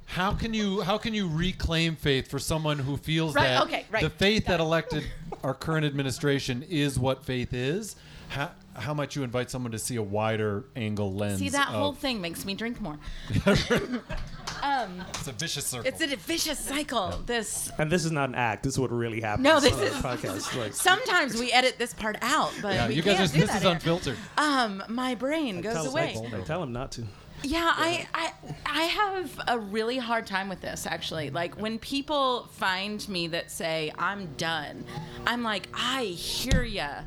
[0.07, 3.85] How can you how can you reclaim faith for someone who feels Right, that okay,
[3.91, 4.01] right.
[4.03, 5.03] the faith that elected
[5.43, 7.95] our current administration is what faith is?
[8.29, 11.39] How, how might you invite someone to see a wider angle lens?
[11.39, 12.97] See that whole thing makes me drink more.
[14.65, 15.87] Um, It's a vicious circle.
[15.87, 17.21] it's a vicious cycle.
[17.25, 18.63] This And this is not an act.
[18.63, 19.43] This is what really happens.
[19.43, 20.57] No, this is- podcast.
[20.57, 23.39] Like, sometimes we edit this part out, but yeah, we you guys can't are do
[23.41, 23.71] this that is here.
[23.73, 24.17] unfiltered.
[24.37, 26.15] Um, my brain goes tell, away.
[26.33, 27.03] I, I tell him not to.
[27.43, 28.31] Yeah, I, I
[28.65, 31.29] I have a really hard time with this actually.
[31.29, 34.83] Like when people find me that say I'm done,
[35.27, 37.01] I'm like I hear ya,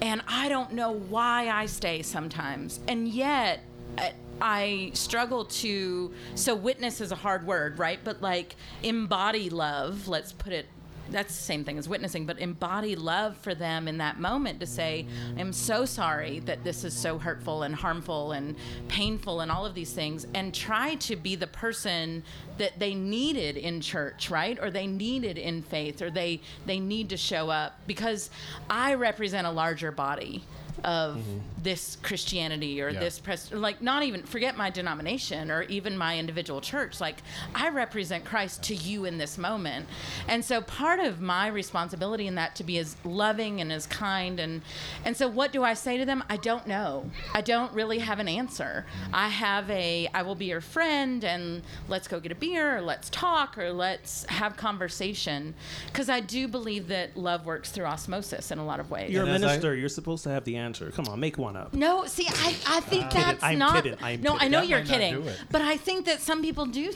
[0.00, 3.60] and I don't know why I stay sometimes, and yet.
[3.98, 7.98] I, I struggle to so witness is a hard word, right?
[8.02, 10.66] But like embody love, let's put it
[11.10, 14.66] that's the same thing as witnessing, but embody love for them in that moment to
[14.66, 15.06] say,
[15.38, 18.56] I'm so sorry that this is so hurtful and harmful and
[18.88, 22.22] painful and all of these things, and try to be the person
[22.58, 24.58] that they needed in church, right?
[24.60, 28.30] Or they needed in faith, or they, they need to show up because
[28.68, 30.44] I represent a larger body
[30.86, 31.38] of mm-hmm.
[31.62, 33.00] this Christianity or Yeah.
[33.00, 37.00] this pres- like not even forget my denomination or even my individual church.
[37.00, 37.22] Like
[37.54, 39.86] I represent Christ to you in this moment.
[40.28, 44.38] And so part of my responsibility in that to be as loving and as kind
[44.38, 44.62] and
[45.04, 46.22] and so what do I say to them?
[46.30, 47.10] I don't know.
[47.34, 48.86] I don't really have an answer.
[48.86, 49.14] Mm-hmm.
[49.14, 52.80] I have a I will be your friend and let's go get a beer or
[52.80, 55.54] let's talk or let's have conversation.
[55.86, 59.10] Because I do believe that love works through osmosis in a lot of ways.
[59.10, 59.74] You're a And as I- minister.
[59.74, 60.75] You're supposed to have the answer.
[60.80, 61.72] Come on, make one up.
[61.74, 63.82] no, see, I, I think that's I'm not.
[63.82, 66.92] kidding, I'm no, I know That you're kidding, but I think that some people do.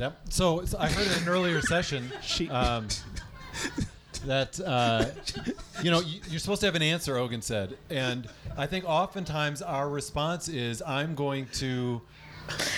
[0.00, 0.20] Yep.
[0.30, 2.88] So, so I heard in an earlier session She- um,
[4.26, 5.06] that uh,
[5.82, 6.00] you know
[6.30, 7.16] you're supposed to have an answer.
[7.16, 12.00] Ogan said, and I think oftentimes our response is, "I'm going to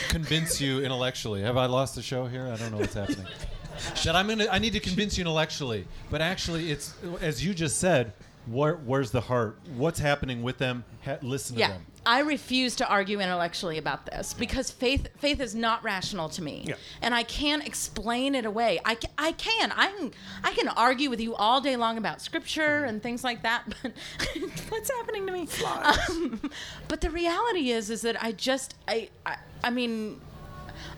[0.09, 2.51] convince you intellectually." Have I lost the show here?
[2.53, 3.27] I don't know what's happening.
[4.05, 7.79] that I'm gonna, I need to convince you intellectually, but actually, it's as you just
[7.79, 8.12] said.
[8.47, 9.59] Where, where's the heart?
[9.77, 10.85] What's happening with them?
[11.05, 11.87] Ha- listen to Yeah, them.
[12.05, 16.63] I refuse to argue intellectually about this because faith faith is not rational to me,
[16.69, 16.75] Yeah.
[17.03, 18.79] and I can't explain it away.
[18.85, 20.11] I, ca- I can I can
[20.45, 23.93] I can argue with you all day long about scripture and things like that, but
[24.69, 25.49] what's happening to me?
[25.83, 26.51] Um,
[26.87, 30.21] but the reality is is that I just I I, I mean.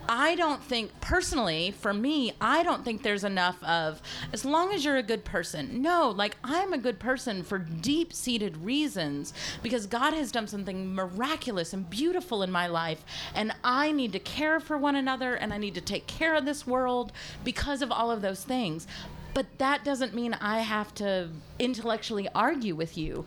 [0.08, 4.00] I don't think personally for me, I don't think there's enough of
[4.32, 5.82] as long as you're a good person.
[5.82, 11.74] No, like I'm a good person for deep-seated reasons because God has done something miraculous
[11.74, 15.58] and beautiful in my life and I need to care for one another and I
[15.58, 17.12] need to take care of this world
[17.44, 18.86] because of all of those things.
[19.34, 23.26] But that doesn't mean I have to intellectually argue with you.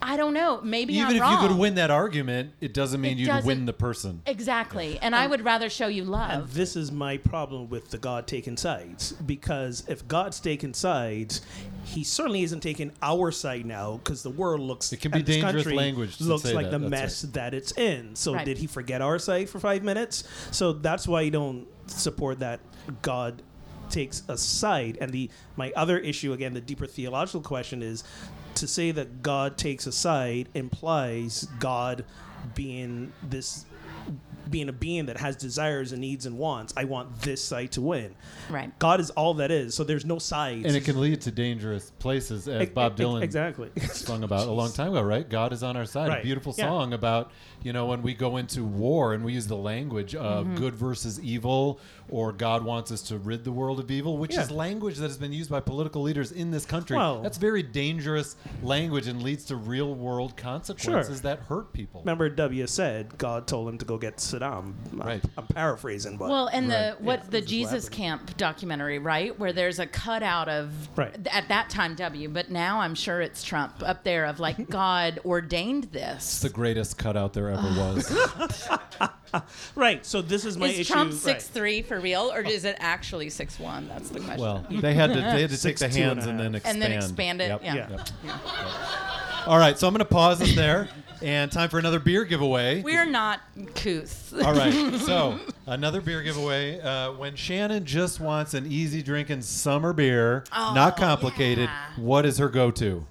[0.00, 0.60] I don't know.
[0.62, 1.42] Maybe Even I'm if wrong.
[1.42, 4.22] you could win that argument, it doesn't mean It you'd doesn't- win the person.
[4.26, 4.98] Exactly.
[5.00, 6.54] And I would rather show you And love.
[6.54, 9.12] this is my problem with the God taking sides.
[9.12, 11.40] Because if God's taking sides,
[11.84, 15.54] he certainly isn't taking our side now because the world looks It can be dangerous
[15.64, 16.78] country language to looks say like that.
[16.80, 18.14] the That's mess that it's in.
[18.14, 18.44] So Right.
[18.44, 20.24] did he forget our side for five minutes?
[20.50, 22.60] So that's why you don't support that
[23.02, 23.42] God
[23.90, 24.98] takes a side.
[25.00, 28.04] And the my other issue again, the deeper theological question is
[28.60, 32.04] to say that God takes a side implies God
[32.54, 33.64] being this
[34.50, 36.72] being a being that has desires and needs and wants.
[36.76, 38.14] I want this side to win.
[38.50, 38.76] Right.
[38.78, 39.74] God is all that is.
[39.74, 40.64] So there's no sides.
[40.66, 43.70] And it can lead to dangerous places, as Ex- Bob ex- Dylan exactly.
[43.92, 45.28] sung about a long time ago, right?
[45.28, 46.08] God is on our side.
[46.08, 46.22] A Right.
[46.22, 46.66] beautiful Yeah.
[46.66, 47.30] song about,
[47.62, 50.56] you know, when we go into war and we use the language of Mm-hmm.
[50.56, 54.42] good versus evil, or God wants us to rid the world of evil, which Yeah.
[54.42, 56.96] is language that has been used by political leaders in this country.
[56.96, 62.00] Well- That's very dangerous language and leads to real world consequences that hurt people.
[62.00, 64.52] Remember, W said God told him to go get Saddam.
[64.52, 65.24] I'm- Right.
[65.36, 67.00] I'm paraphrasing, but Well, and the Right.
[67.00, 67.92] what Yeah, the this is what Jesus happened.
[67.96, 71.14] Camp documentary, right, where there's a cutout of Right.
[71.30, 75.20] at that time W, but now I'm sure it's Trump up there of like God
[75.24, 76.16] ordained this.
[76.16, 78.68] It's the greatest cutout there ever oh, was.
[79.74, 80.04] right.
[80.04, 80.92] So this is my Is issue.
[80.92, 81.20] Trump right.
[81.20, 83.88] six three for real, or is it actually six one?
[83.88, 84.40] That's the question.
[84.40, 86.40] well, they had to they had to take Six, the two and hands a and
[86.40, 86.62] then half.
[86.62, 86.82] expand.
[86.82, 87.60] And then expand it, Yep.
[87.64, 87.74] yeah.
[88.24, 88.36] Yep.
[89.46, 90.88] All right, so I'm going to pause us there,
[91.22, 92.82] and time for another beer giveaway.
[92.82, 93.40] We're not
[93.74, 94.32] couth.
[94.44, 96.80] All right, so another beer giveaway.
[96.80, 101.86] Uh, when Shannon just wants an easy drinking summer beer, Oh, not complicated, yeah.
[101.96, 103.06] what is her go-to?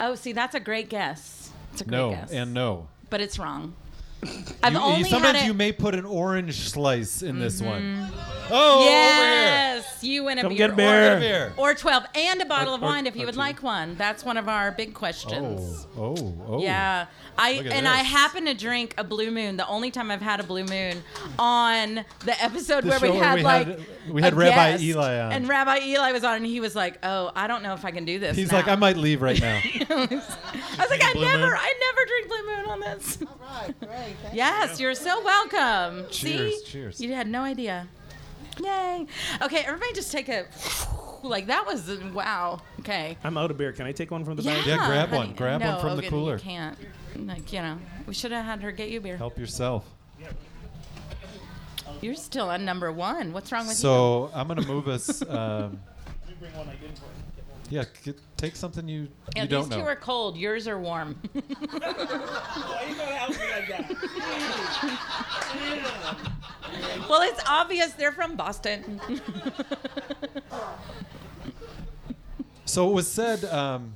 [0.00, 1.50] oh, see, that's a great guess.
[1.72, 2.88] It's a great No guess, and no.
[3.10, 3.74] but it's wrong.
[4.62, 5.46] I've You- you- only sometimes had it.
[5.46, 7.82] you may put an orange slice in this one.
[7.82, 8.14] Mm-hmm.
[8.48, 10.58] Oh, yes, you win a Come beer.
[10.58, 11.10] get a or- beer.
[11.12, 11.52] over here.
[11.58, 11.70] Over.
[11.70, 13.38] Or 12 and a bottle Or- of or- wine if or you would two.
[13.40, 13.96] like one.
[13.96, 15.86] That's one of our big questions.
[15.96, 16.62] Oh, oh, oh.
[16.62, 17.06] Yeah.
[17.38, 18.06] I Look at and I this.
[18.12, 19.56] happen to drink a blue moon.
[19.56, 21.02] The only time I've had a blue moon
[21.38, 24.36] on the episode The where we show where had we like had- we had a
[24.36, 25.32] Rabbi guest, Eli on.
[25.32, 27.90] and Rabbi Eli was on, and he was like, "Oh, I don't know if I
[27.90, 29.60] can do this." He's now." like, I might leave right now.
[29.90, 30.06] I
[30.78, 31.52] was like, I Blue never, Moon?
[31.58, 33.18] I never drink Blue Moon on this.
[33.26, 34.15] All right, great.
[34.22, 36.06] Thank Yes, you're so welcome.
[36.10, 36.70] Cheers, See?
[36.70, 37.00] cheers.
[37.00, 37.88] You had no idea.
[38.62, 39.06] Yay.
[39.42, 40.46] Okay, everybody just take a,
[41.22, 42.60] like that was, wow.
[42.80, 43.16] Okay.
[43.22, 43.72] I'm out of beer.
[43.72, 44.66] Can I take one from the Yeah, bag?
[44.66, 45.34] Yeah, grab one.
[45.34, 46.34] Grab no, one from the cooler.
[46.34, 46.78] You can't.
[47.16, 49.16] Like, you know, we should have had her get you beer.
[49.16, 49.84] Help yourself.
[52.02, 53.32] You're still on number one.
[53.32, 53.82] What's wrong with you?
[53.82, 55.22] So I'm gonna move us.
[55.28, 55.80] Um,
[57.70, 59.08] yeah, get, take something you you?
[59.34, 60.36] Yeah, you these don't two are cold.
[60.36, 61.16] Yours are warm.
[67.08, 69.00] well, it's obvious they're from Boston.
[72.66, 73.44] So it was said.
[73.46, 73.94] Um,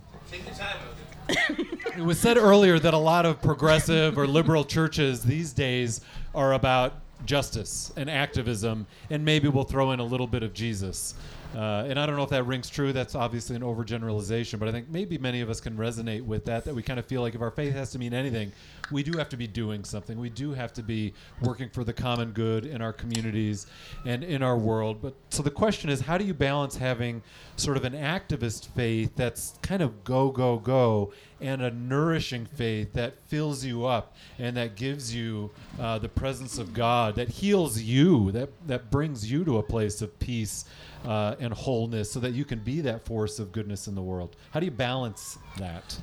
[1.28, 6.00] it was said earlier that a lot of progressive or liberal churches these days
[6.34, 6.94] are about
[7.26, 11.14] justice and activism, and maybe we'll throw in a little bit of Jesus.
[11.54, 12.92] Uh, and I don't know if that rings true.
[12.92, 16.64] That's obviously an overgeneralization, but I think maybe many of us can resonate with that.
[16.64, 18.52] That we kind of feel like if our faith has to mean anything,
[18.92, 20.18] we do have to be doing something.
[20.18, 23.66] We do have to be working for the common good in our communities
[24.06, 25.02] and in our world.
[25.02, 27.22] But so the question is, how do you balance having
[27.60, 32.92] sort of an activist faith that's kind of go go go, and a nourishing faith
[32.94, 37.80] that fills you up and that gives you uh, the presence of God, that heals
[37.80, 40.64] you, that that brings you to a place of peace
[41.04, 44.36] uh, and wholeness, so that you can be that force of goodness in the world.
[44.50, 45.98] How do you balance that?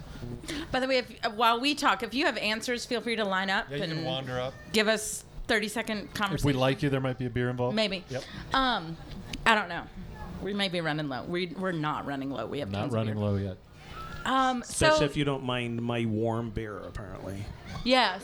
[0.72, 3.24] By the way, if, uh, while we talk, if you have answers, feel free to
[3.26, 4.54] line up Yeah, and wander up.
[4.74, 6.50] give us 30 second conversation.
[6.50, 7.76] If we like you, there might be a beer involved.
[7.76, 8.04] Maybe.
[8.10, 8.24] Yep.
[8.54, 8.98] Um,
[9.46, 9.84] I don't know.
[10.42, 11.24] We may be running low.
[11.24, 12.46] We, we're not running low.
[12.46, 13.24] We have Not tons of running beer.
[13.24, 13.58] low yet.
[14.26, 17.46] Um, Especially so if you don't mind my warm beer, apparently.
[17.84, 18.22] Yes.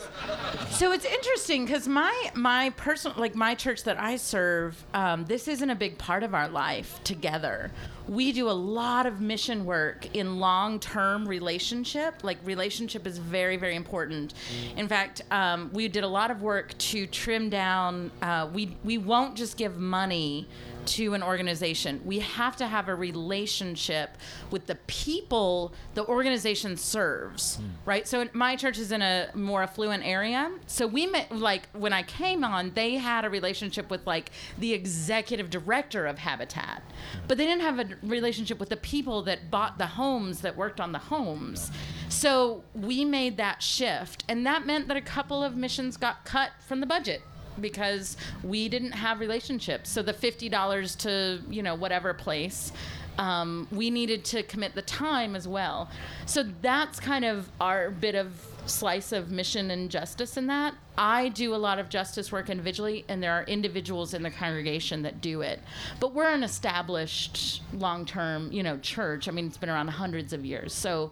[0.72, 5.48] So it's interesting because my my personal like my church that I serve, um, this
[5.48, 7.72] isn't a big part of our life together.
[8.08, 12.24] We do a lot of mission work in long term relationship.
[12.24, 14.34] Like relationship is very very important.
[14.76, 18.12] In fact, um, we did a lot of work to trim down.
[18.22, 20.48] Uh, we we won't just give money
[20.86, 22.02] to an organization.
[22.04, 24.18] We have to have a relationship
[24.52, 28.08] with the people the organization serves, right?
[28.08, 30.52] So my church is in a more affluent area.
[30.68, 34.74] So we met, like, when I came on, they had a relationship with, like, the
[34.74, 36.84] executive director of Habitat.
[37.28, 40.80] But they didn't have a relationship with the people that bought the homes that worked
[40.80, 41.72] on the homes.
[42.10, 44.24] So we made that shift.
[44.30, 47.22] And that meant that a couple of missions got cut from the budget
[47.60, 49.90] because we didn't have relationships.
[49.90, 52.72] So the fifty dollars to you know whatever place,
[53.18, 55.90] um, we needed to commit the time as well.
[56.26, 58.32] So that's kind of our bit of
[58.66, 60.76] slice of mission and justice in that.
[60.98, 65.02] I do a lot of justice work individually, and there are individuals in the congregation
[65.04, 65.60] that do it.
[66.00, 69.28] But we're an established, long-term, you know, church.
[69.28, 70.74] I mean, it's been around hundreds of years.
[70.74, 71.12] So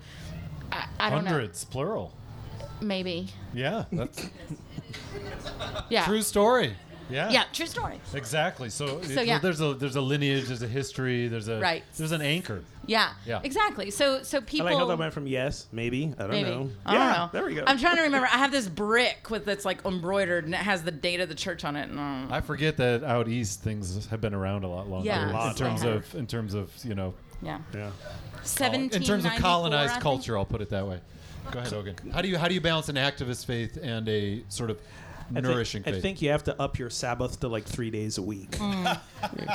[0.72, 2.14] I, I don't Hundreds, plural.
[2.82, 3.28] Maybe.
[3.54, 4.30] Yeah, that's
[5.90, 6.06] Yeah.
[6.06, 6.76] true story.
[7.12, 7.30] Yeah.
[7.30, 7.44] Yeah.
[7.54, 8.00] True story.
[8.14, 8.70] Exactly.
[8.70, 9.40] So, So, it- yeah.
[9.40, 11.84] there's a there's a lineage, there's a history, there's a Right.
[11.98, 12.64] there's an anchor.
[12.88, 13.12] Yeah.
[13.26, 13.42] Yeah.
[13.44, 13.92] Exactly.
[13.92, 14.68] So so people.
[14.68, 16.14] I like how that went from yes, maybe.
[16.18, 16.50] I don't Maybe.
[16.50, 16.70] know.
[16.86, 17.30] I yeah, don't know.
[17.34, 17.64] there we go.
[17.68, 18.28] I'm trying to remember.
[18.28, 21.36] I have this brick with that's like embroidered and it has the date of the
[21.36, 21.90] church on it.
[21.90, 25.06] And, uh, I forget that out east things have been around a lot longer.
[25.08, 25.98] Yeah, in Lot terms longer.
[26.00, 27.60] of in terms of you know yeah.
[27.74, 27.92] yeah.
[28.44, 29.02] Seventeen.
[29.02, 30.38] in terms of colonized culture.
[30.38, 31.00] I'll put it that way.
[31.52, 31.96] Go ahead, Ogan.
[32.14, 34.80] How do you how do you balance an activist faith and a sort of
[35.32, 38.18] I think- nourishing I think you have to up your Sabbath to like three days
[38.18, 38.56] a week.
[38.60, 38.98] One-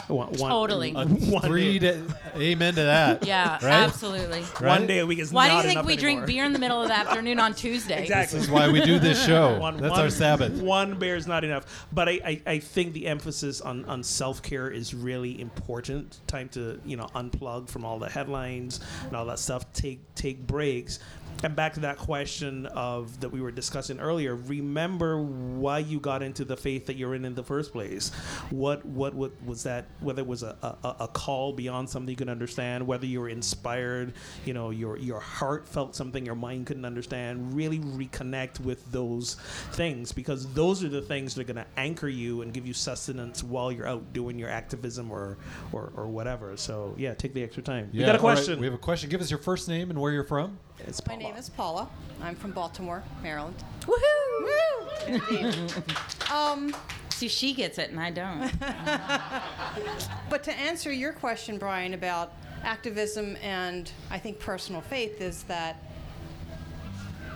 [0.09, 0.49] one- Mm.
[0.49, 0.93] Totally.
[0.93, 3.27] One, Three day, da- amen to that.
[3.27, 3.55] Yeah.
[3.55, 3.65] Right?
[3.65, 4.41] Absolutely.
[4.61, 4.63] Right?
[4.63, 6.59] one day a week is Why do you think enough we drink beer in the
[6.59, 8.03] middle of the afternoon on Tuesday?
[8.03, 8.39] Exactly.
[8.39, 9.59] This is why we do this show.
[9.59, 10.53] One- That's one- our Sabbath.
[10.61, 11.87] One beer is not enough.
[11.93, 16.21] But I, I, I think the emphasis on, on self care is really important.
[16.27, 19.71] Time to you know unplug from all the headlines and all that stuff.
[19.73, 20.99] Take take breaks.
[21.43, 24.35] And back to that question of that we were discussing earlier.
[24.35, 28.11] Remember why you got into the faith that you're in in the first place.
[28.51, 29.87] What what, what was that?
[30.01, 33.29] Whether it was a, a, a call beyond something you could understand, whether you were
[33.29, 37.55] inspired, you know, your your heart felt something your mind couldn't understand.
[37.55, 39.35] Really reconnect with those
[39.73, 42.73] things because those are the things that are going to anchor you and give you
[42.73, 45.37] sustenance while you're out doing your activism or
[45.73, 46.57] or, or whatever.
[46.57, 47.91] So yeah, take the extra time.
[47.93, 48.59] We got a all right, question?
[48.59, 49.11] We have a question.
[49.11, 50.59] Give us your first name and where you're from.
[50.81, 51.89] It's My name is Paula.
[52.23, 53.57] I'm from Baltimore, Maryland.
[53.83, 55.07] Woohoo!
[55.07, 55.73] Indeed.
[56.33, 56.75] um,
[57.17, 58.53] See, she gets it and I don't.
[60.31, 65.83] but to answer your question, Brian, about activism and I think personal faith, is that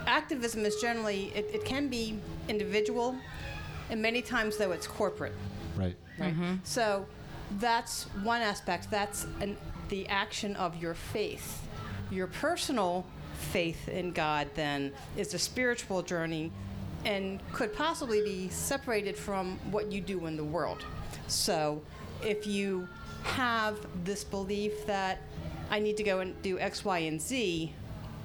[0.06, 3.16] activism is generally, it, it can be individual,
[3.88, 5.32] and many times, though, it's corporate.
[5.76, 5.96] Right.
[6.18, 6.34] Right.
[6.62, 7.06] So
[7.58, 8.90] that's one aspect.
[8.90, 9.56] That's an,
[9.88, 11.66] the action of your faith.
[12.10, 13.06] Your personal
[13.40, 16.52] faith in God then is a spiritual journey
[17.04, 20.84] and could possibly be separated from what you do in the world.
[21.28, 21.80] So
[22.22, 22.86] if you
[23.22, 25.20] have this belief that
[25.70, 27.72] I need to go and do X, Y, and Z,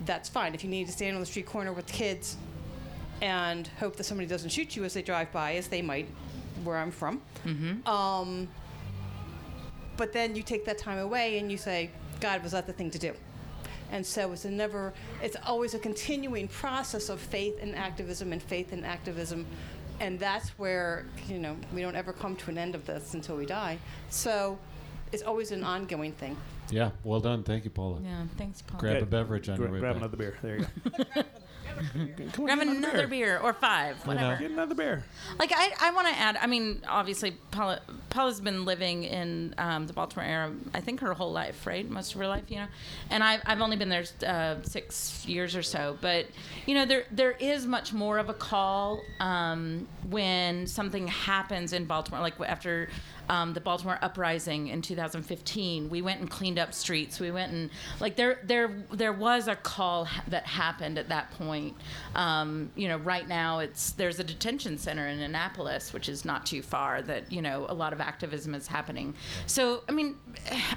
[0.06, 0.54] that's fine.
[0.54, 2.38] If you need to stand on the street corner with kids
[3.22, 6.08] and hope that somebody doesn't shoot you as they drive by, as they might
[6.64, 7.22] where I'm from.
[7.88, 8.48] Um,
[9.98, 12.92] but then you take that time away and you say, God, was that the thing
[12.92, 13.14] to do?
[13.92, 18.42] And so it's a never, it's always a continuing process of faith and activism and
[18.42, 19.46] faith and activism.
[20.00, 23.38] And that's where, you know, we don't ever come to an end of this until
[23.38, 23.78] we die.
[24.10, 24.58] So
[25.12, 26.36] it's always an ongoing thing.
[26.72, 27.44] Yeah, well done.
[27.44, 28.00] Thank you, Paula.
[28.04, 28.80] Yeah, thanks, Paul.
[28.80, 30.02] Grab a beverage on Gra- your way grab back.
[30.02, 30.38] another beer.
[30.42, 30.68] There you
[31.16, 31.24] go.
[31.76, 34.16] Come on, Grab get another beer or five, You know.
[34.16, 34.42] whatever.
[34.42, 35.04] Get another beer.
[35.40, 36.38] Like I, I want to add.
[36.38, 40.54] I mean, obviously, Paula, Paula's been living in um, the Baltimore area.
[40.74, 41.90] I think her whole life, right?
[41.90, 42.68] Most of her life, you know.
[43.10, 45.98] And I've, I've only been there uh, six years or so.
[46.02, 46.28] But
[46.66, 51.86] you know, there there is much more of a call um, when something happens in
[51.86, 52.90] Baltimore, like after.
[53.30, 55.90] Um, the Baltimore uprising in 2015.
[55.90, 57.20] We went and cleaned up streets.
[57.20, 57.70] We went and
[58.00, 61.76] like there there there was a call ha- that happened at that point.
[62.16, 66.46] Um, you know, right now it's there's a detention center in Annapolis, which is not
[66.46, 67.02] too far.
[67.02, 69.16] That you know a lot of activism is happening.
[69.48, 70.18] So I mean,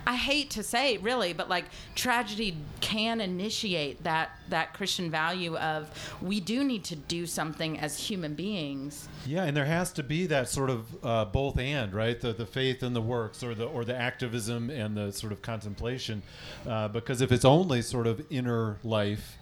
[0.07, 5.57] I hate to say it, really, but like tragedy can initiate that that Christian value
[5.57, 5.91] of
[6.23, 9.09] we do need to do something as human beings.
[9.27, 12.47] Yeah, and there has to be that sort of uh, both and right, the the
[12.47, 16.23] faith and the works, or the or the activism and the sort of contemplation,
[16.67, 19.37] uh, because if it's only sort of inner life,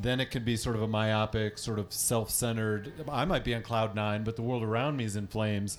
[0.00, 2.92] then it can be sort of a myopic, sort of self-centered.
[3.10, 5.78] I might be on cloud nine, but the world around me is in flames.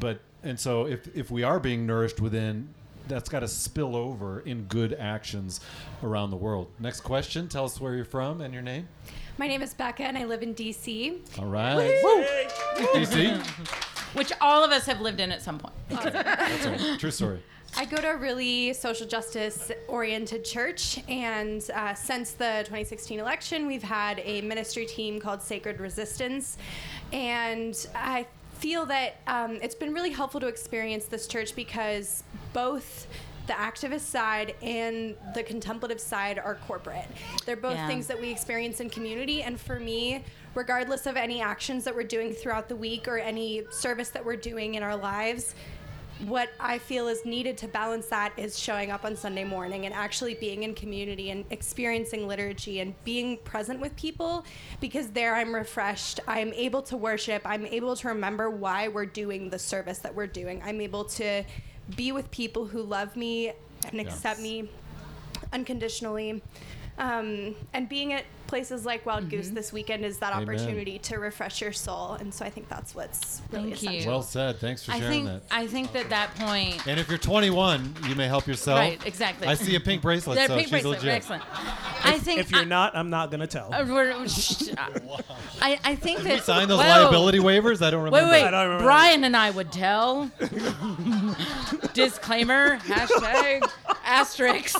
[0.00, 2.70] But and so if if we are being nourished within.
[3.08, 5.60] That's got to spill over in good actions
[6.02, 6.66] around the world.
[6.80, 7.46] Next question.
[7.46, 8.88] Tell us where you're from and your name.
[9.38, 11.38] My name is Becca, and I live in DC.
[11.38, 11.94] All right.
[12.94, 13.92] DC.
[14.16, 15.74] Which all of us have lived in at some point.
[15.90, 16.98] That's right.
[16.98, 17.42] True story.
[17.76, 23.66] I go to a really social justice oriented church, and uh, since the 2016 election,
[23.66, 26.56] we've had a ministry team called Sacred Resistance.
[27.12, 32.22] And I feel that um, it's been really helpful to experience this church because
[32.54, 33.06] both
[33.46, 37.04] the activist side and the contemplative side are corporate.
[37.44, 37.86] They're both Yeah.
[37.86, 39.42] things that we experience in community.
[39.42, 40.24] And for me,
[40.56, 44.34] regardless of any actions that we're doing throughout the week or any service that we're
[44.34, 45.54] doing in our lives,
[46.24, 49.94] what I feel is needed to balance that is showing up on Sunday morning and
[49.94, 54.46] actually being in community and experiencing liturgy and being present with people
[54.80, 56.20] because there I'm refreshed.
[56.26, 57.42] I'm able to worship.
[57.44, 60.62] I'm able to remember why we're doing the service that we're doing.
[60.64, 61.44] I'm able to
[61.96, 63.52] be with people who love me
[63.90, 64.70] and accept me
[65.52, 66.42] unconditionally.
[66.98, 70.44] Um, and being at places like Wild Goose this weekend is that Amen.
[70.48, 72.12] opportunity to refresh your soul.
[72.12, 73.88] And so I think that's what's really Thank you.
[73.90, 74.12] essential.
[74.12, 74.58] Well said.
[74.60, 75.54] Thanks for I sharing think that.
[75.54, 76.86] I think that that point.
[76.86, 78.78] And if you're 21, you may help yourself.
[78.78, 79.46] Right, exactly.
[79.48, 81.14] I see a pink bracelet, That so pink she's bracelet, legit.
[81.14, 81.42] excellent.
[82.04, 83.74] I think If you're I, not, I'm not gonna tell.
[83.74, 84.88] uh, we're- shh, uh,
[85.60, 86.84] I, I think that Sign those Whoa.
[86.86, 87.82] liability waivers.
[87.82, 88.26] I don't remember.
[88.30, 88.46] Wait, wait.
[88.46, 90.30] I don't remember Brian and I would tell.
[91.94, 92.76] Disclaimer.
[92.78, 93.68] Hashtag
[94.04, 94.76] asterisk.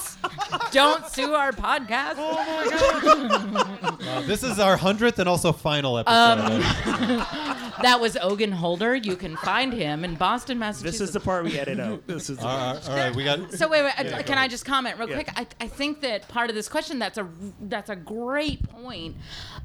[0.72, 2.16] Don't sue our podcast.
[2.18, 6.62] Uh, this is our hundredth and also final episode.
[6.62, 7.26] Um,
[7.82, 8.94] That was Ogan Holder.
[8.94, 10.98] You can find him in Boston, Massachusetts.
[10.98, 12.02] This is the part we edit out.
[12.06, 12.38] This is.
[12.38, 13.52] all right, all right, we got.
[13.52, 13.92] So wait, wait.
[14.00, 15.22] uh, Yeah, can I just comment real Yeah.
[15.22, 15.30] quick?
[15.36, 17.28] I, I think that part of this question that's a
[17.60, 19.16] that's a great point.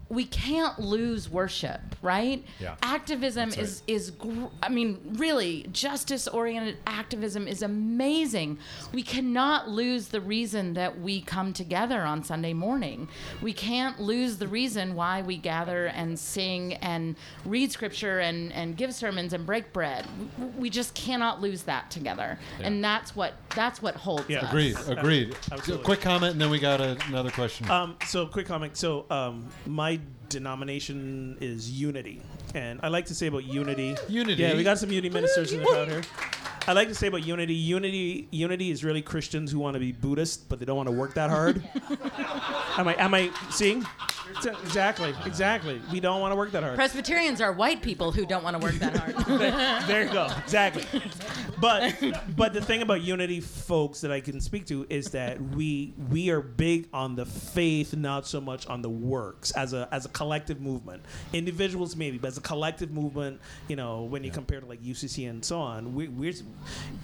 [0.09, 2.43] We can't lose worship, right?
[2.59, 2.75] Yeah.
[2.83, 3.59] Activism right.
[3.59, 8.57] is is gr- I mean, really, justice oriented activism is amazing.
[8.93, 13.07] We cannot lose the reason that we come together on Sunday morning.
[13.41, 17.15] We can't lose the reason why we gather and sing and
[17.45, 20.05] read scripture and and give sermons and break bread.
[20.37, 22.39] We, we just cannot lose that together.
[22.61, 24.39] And that's what that's what holds Yeah.
[24.39, 24.49] us.
[24.49, 24.77] Agreed.
[24.87, 25.35] Agreed.
[25.51, 25.85] Absolutely.
[25.85, 27.69] Quick comment, and then we got a, another question.
[27.69, 28.77] Um, so quick comment.
[28.77, 32.21] So um, my denomination is unity,
[32.55, 33.95] and I like to say about unity.
[34.07, 34.41] Unity?
[34.41, 36.01] Yeah, we got some unity ministers in the crowd here.
[36.67, 37.55] I like to say about unity.
[37.55, 40.93] Unity, unity is really Christians who want to be Buddhist, but they don't want to
[40.93, 41.63] work that hard.
[42.77, 42.95] am I?
[42.97, 43.31] Am I
[44.41, 44.55] seeing?
[44.63, 45.13] Exactly.
[45.25, 45.81] Exactly.
[45.91, 46.75] We don't want to work that hard.
[46.75, 49.39] Presbyterians are white people who don't want to work that hard.
[49.87, 50.27] there you go.
[50.43, 50.85] Exactly.
[51.59, 51.93] but
[52.35, 56.29] but the thing about unity folks that I can speak to is that we we
[56.29, 60.09] are big on the faith, not so much on the works as a as a
[60.09, 61.03] collective movement.
[61.33, 65.29] Individuals maybe, but as a collective movement, you know, when you compare to like UCC
[65.29, 66.33] and so on, we, we're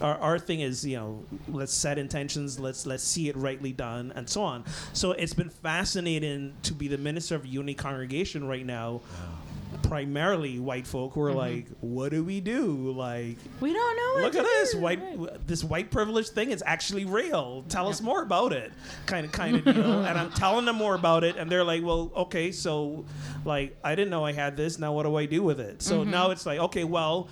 [0.02, 4.12] our, our thing is you know let's set intentions, let's let's see it rightly done,
[4.16, 4.64] and so on.
[4.94, 9.02] So it's been fascinating to be the minister of Unity congregation right now.
[9.84, 11.38] Primarily white folk who are mm-hmm.
[11.38, 12.92] like, what do we do?
[12.92, 14.08] Like, We don't know.
[14.18, 14.80] What look to at this do.
[14.80, 18.72] white this white privilege thing is actually real tell us more about it
[19.06, 21.84] kind of kind of deal and i'm telling them more about it and they're like
[21.84, 23.06] well okay so
[23.46, 26.02] like i didn't know i had this now what do i do with it so
[26.02, 26.12] mm-hmm.
[26.12, 27.30] now it's like okay well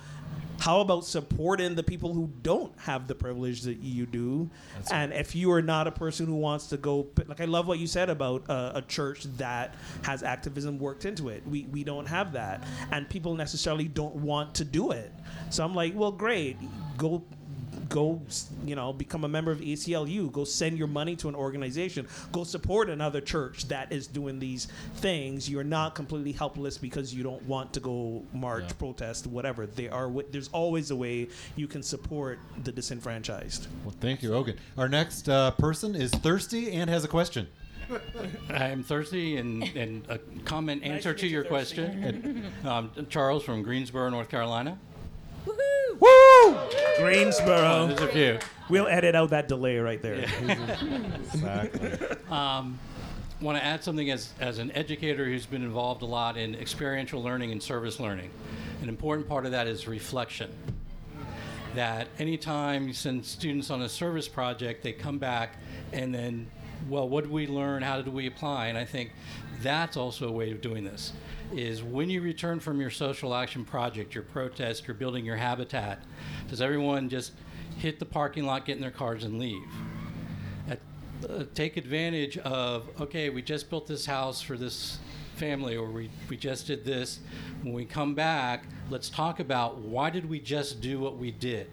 [0.58, 4.50] how about supporting the people who don't have the privilege that you do?
[4.92, 7.78] And if you are not a person who wants to go like i love what
[7.78, 11.46] you said about uh, a church that has activism worked into it.
[11.46, 12.64] We, we don't have that.
[12.90, 15.12] And people necessarily don't want to do it.
[15.50, 16.56] So i'm like well great.
[16.96, 17.22] Go
[17.88, 18.20] go
[18.64, 22.44] you know become a member of ACLU go send your money to an organization go
[22.44, 27.42] support another church that is doing these things you're not completely helpless because you don't
[27.44, 28.72] want to go march Yeah.
[28.78, 33.94] protest whatever there are wa- there's always a way you can support the disenfranchised Well,
[34.00, 34.56] thank you, Ogan.
[34.76, 37.46] Our next uh, person is thirsty and has a question.
[38.50, 42.50] I'm thirsty, and, and a comment answer to your question.
[42.64, 44.78] um, Charles from Greensboro, North Carolina.
[45.46, 46.58] Woo
[46.98, 48.38] greensboro There's a few.
[48.68, 50.14] we'll edit out that delay right there
[51.34, 51.92] Exactly.
[52.30, 52.78] Um,
[53.40, 57.22] want to add something as, as an educator who's been involved a lot in experiential
[57.22, 58.30] learning and service learning.
[58.82, 60.50] An important part of that is reflection.
[61.74, 65.58] That anytime you send students on a service project, they come back
[65.92, 66.46] and then,
[66.88, 67.82] well, what did we learn?
[67.82, 68.68] How did we apply?
[68.68, 69.12] And I think
[69.60, 71.12] that's also a way of doing this.
[71.52, 76.02] Is when you return from your social action project, your protest, you're building your habitat,
[76.48, 77.32] does everyone just
[77.78, 79.62] hit the parking lot, get in their cars, and leave?
[80.68, 80.80] at,
[81.30, 84.98] uh, take advantage of okay we just built this house for this
[85.36, 87.20] family or we, we just did this
[87.62, 91.70] when we come back let's talk about why did we just do what we did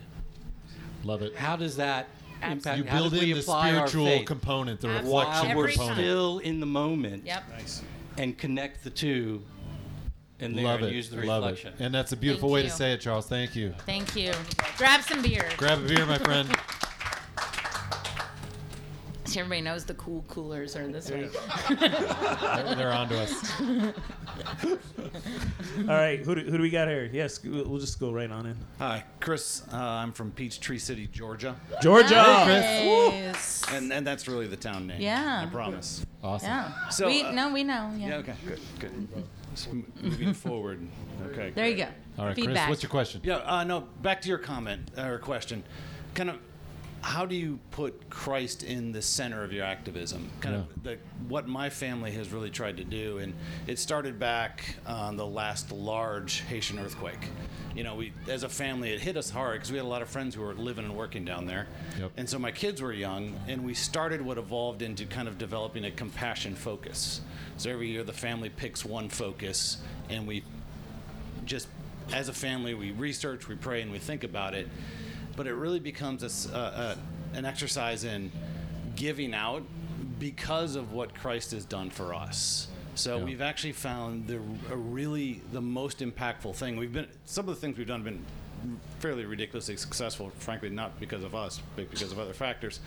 [1.04, 1.36] Love it.
[1.36, 2.08] how does that
[2.44, 5.20] impact You how build in the spiritual component, the Absolutely.
[5.20, 5.98] reflection while we're component.
[5.98, 7.44] still in the moment Yep.
[8.20, 9.42] and connect the two
[10.44, 10.94] and there Love and it.
[10.94, 11.84] use the Love reflection it.
[11.84, 12.70] And that's a beautiful Thank way you.
[12.70, 13.28] to say it, Charles.
[13.28, 13.74] Thank you.
[13.86, 14.32] Thank you.
[14.78, 15.50] Grab some beer.
[15.58, 16.50] Grab a beer, my friend.
[19.26, 21.28] So everybody knows the cool coolers are this way.
[21.80, 23.62] They're, they're on to us.
[25.80, 28.30] all right who do, who do we got here yes we'll we'll just go right
[28.30, 29.64] on in Hi, Chris.
[29.72, 33.64] Uh, I'm from Peachtree City, Georgia, georgia Nice.
[33.72, 35.02] and and that's really the town name.
[35.02, 35.46] Yeah.
[35.48, 36.06] I promise.
[36.24, 36.50] Awesome.
[36.50, 36.90] Yeah.
[36.90, 37.92] So, we uh, no, we know.
[37.98, 38.08] Yeah.
[38.10, 38.16] Yeah.
[38.18, 38.36] Okay.
[38.46, 38.60] Good.
[38.80, 39.24] Good.
[39.56, 40.88] So m- moving forward.
[41.32, 41.52] Okay.
[41.52, 41.88] There you go.
[42.18, 43.22] All right, Chris, what's your question?
[43.24, 43.38] Yeah.
[43.38, 43.82] Uh, no.
[44.02, 45.64] Back to your comment uh, or question.
[46.14, 46.38] Kind of.
[47.04, 50.30] How do you put Christ in the center of your activism?
[50.40, 50.98] Kind of the,
[51.28, 53.34] what my family has really tried to do, and
[53.68, 57.28] it started back on the last large Haitian earthquake.
[57.76, 60.02] You know, we as a family it hit us hard because we had a lot
[60.02, 61.68] of friends who were living and working down there,
[62.00, 62.12] Yep.
[62.16, 65.84] and so my kids were young, and we started what evolved into kind of developing
[65.84, 67.20] a compassion focus.
[67.58, 69.78] So every year the family picks one focus,
[70.10, 70.46] and we
[71.44, 71.68] just
[72.14, 74.68] as a family we research we pray and we think about it
[75.36, 76.96] but it really becomes a uh, uh,
[77.34, 78.32] an exercise in
[78.96, 79.64] giving out
[80.20, 82.68] because of what christ has done for us.
[82.96, 83.24] So Yeah.
[83.24, 84.40] we've actually found the
[84.72, 86.78] a really the most impactful thing.
[86.78, 88.26] We've been some of the things we've done have been
[89.00, 92.80] fairly ridiculously successful frankly not because of us but because of other factors.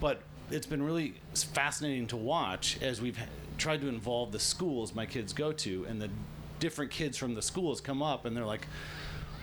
[0.00, 3.18] But it's been really fascinating to watch as we've
[3.58, 6.10] tried to involve the schools my kids go to and the
[6.60, 8.66] different kids from the schools come up and they're like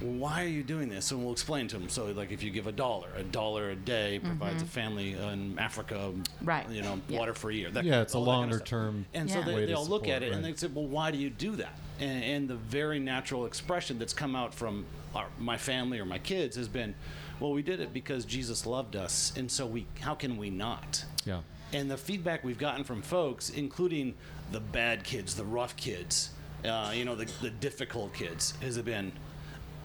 [0.03, 2.67] why are you doing this and we'll explain to them so like if you give
[2.67, 6.45] a dollar a dollar a day provides a family in africa Mm-hmm.
[6.45, 6.69] Right.
[6.69, 7.19] you know Yeah.
[7.19, 9.29] water for a year that, Yeah, it's a all that kind of longer term and
[9.31, 9.45] so Yeah.
[9.45, 11.29] they, way to they'll look support, at it and they say well why do you
[11.29, 14.85] do that and, and the very natural expression that's come out from
[15.15, 16.93] our, my family or my kids has been
[17.39, 21.05] well we did it because jesus loved us and so we how can we not
[21.25, 21.39] Yeah.
[21.71, 24.15] and the feedback we've gotten from folks, including
[24.51, 26.29] the bad kids, the rough kids,
[26.65, 29.11] uh, you know, the, the difficult kids, has been,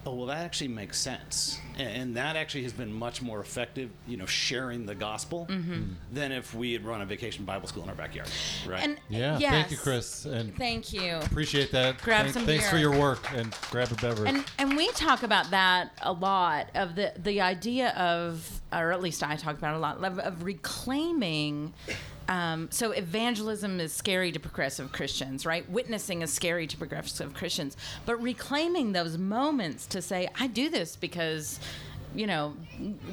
[0.08, 1.60] oh, well, that actually makes sense.
[1.76, 5.74] And, and that actually has been much more effective, you know, sharing the gospel mm-hmm.
[5.74, 5.92] hmm.
[6.12, 8.28] than if we had run a vacation Bible school in our backyard.
[8.66, 8.82] Right.
[8.82, 9.36] And Yeah.
[9.36, 9.50] Uh, yes.
[9.50, 10.24] Thank you, Chris.
[10.24, 11.16] And Thank you.
[11.16, 11.98] appreciate that.
[12.02, 14.28] Grab Thank- some Thanks for your work and grab a beverage.
[14.28, 19.02] And and we talk about that a lot of the the idea of, or at
[19.02, 21.74] least I talk about it a lot of, of reclaiming.
[22.28, 25.68] Um, so evangelism is scary to progressive Christians, right?
[25.70, 30.94] Witnessing is scary to progressive Christians, but reclaiming those moments to say, I do this
[30.94, 31.58] because
[32.14, 32.54] you know,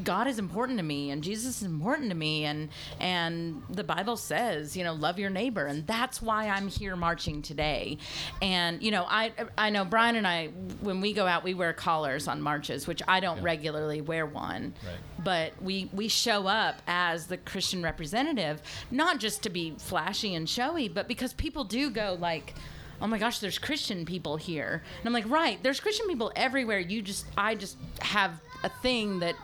[0.03, 2.69] God is important to me and Jesus is important to me and
[2.99, 7.41] and the Bible says, you know, love your neighbor and that's why I'm here marching
[7.41, 7.97] today.
[8.41, 10.47] And you know, I I know Brian and I
[10.81, 14.73] when we go out we wear collars on marches, which I don't regularly wear one.
[14.85, 15.23] Right.
[15.23, 20.49] But we we show up as the Christian representative not just to be flashy and
[20.49, 22.53] showy, but because people do go like
[23.01, 24.81] oh my gosh, there's Christian people here.
[24.99, 26.79] And I'm like, right, there's Christian people everywhere.
[26.79, 29.35] You just, I just have a thing that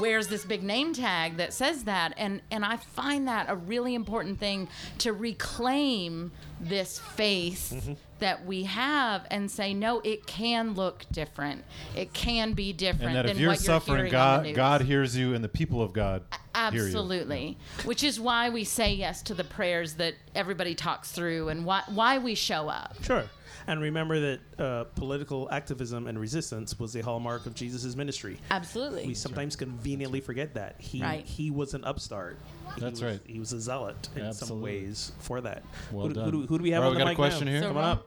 [0.00, 2.14] wears this big name tag that says that.
[2.16, 7.92] And, and I find that a really important thing to reclaim this faith mm-hmm.
[8.18, 11.64] that we have and say, no, it can look different.
[11.94, 14.54] It can be different And that if you're suffering, you're God.
[14.54, 16.24] God hears you, and the people of God
[16.72, 16.86] hear you.
[16.86, 17.58] Absolutely.
[17.84, 21.82] Which is why we say yes to the prayers that everybody talks through and why,
[21.86, 22.96] why we show up.
[23.02, 23.24] Sure.
[23.68, 28.38] And remember that uh, political activism and resistance was a hallmark of Jesus' ministry.
[28.50, 29.06] Absolutely.
[29.06, 31.24] We sometimes conveniently forget that he Right.
[31.26, 32.38] he was an upstart.
[32.74, 33.20] He That's was- right.
[33.26, 35.62] He was a zealot in some ways for that.
[35.92, 36.24] Well who, do- done.
[36.24, 37.44] Who, do, who do we have All on right, the we got a mic question
[37.46, 37.52] now?
[37.52, 37.60] here.
[37.62, 38.06] So Come on up.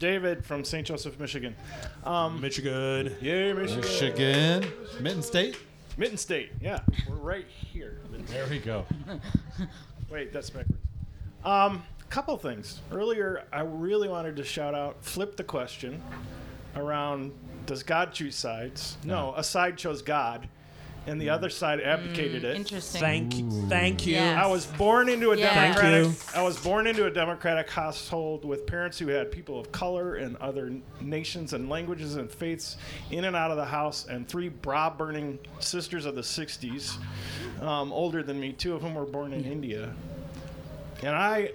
[0.00, 0.84] David from St.
[0.86, 1.54] Joseph, Michigan.
[2.02, 3.14] Um, Michigan.
[3.20, 3.80] Yay, Michigan.
[3.80, 5.56] Michigan, Mitten State.
[5.96, 6.50] Mitten State.
[6.60, 8.00] Yeah, we're right here.
[8.26, 8.84] There we go.
[10.10, 10.80] Wait, that's backwards.
[11.44, 11.82] Um,
[12.14, 12.80] couple things.
[12.92, 16.00] Earlier, I really wanted to shout out, flip the question
[16.76, 17.32] around
[17.66, 18.96] does God choose sides?
[19.04, 20.48] No, a side chose God,
[21.08, 21.32] and the mm.
[21.32, 22.56] other side abdicated mm, it.
[22.56, 23.00] Interesting.
[23.00, 23.50] Thank you.
[23.68, 24.14] Thank you.
[24.14, 24.40] Yeah.
[24.40, 25.52] I was born into a Yeah.
[25.54, 26.06] Thank democratic.
[26.06, 26.40] you.
[26.40, 30.36] I was born into a democratic household with parents who had people of color and
[30.36, 32.76] other nations and languages and faiths
[33.10, 36.96] in and out of the house, and three bra-burning sisters of the '60s,
[37.60, 38.52] um, older than me.
[38.52, 39.50] Two of whom were born in hmm.
[39.50, 39.92] India,
[41.02, 41.50] and I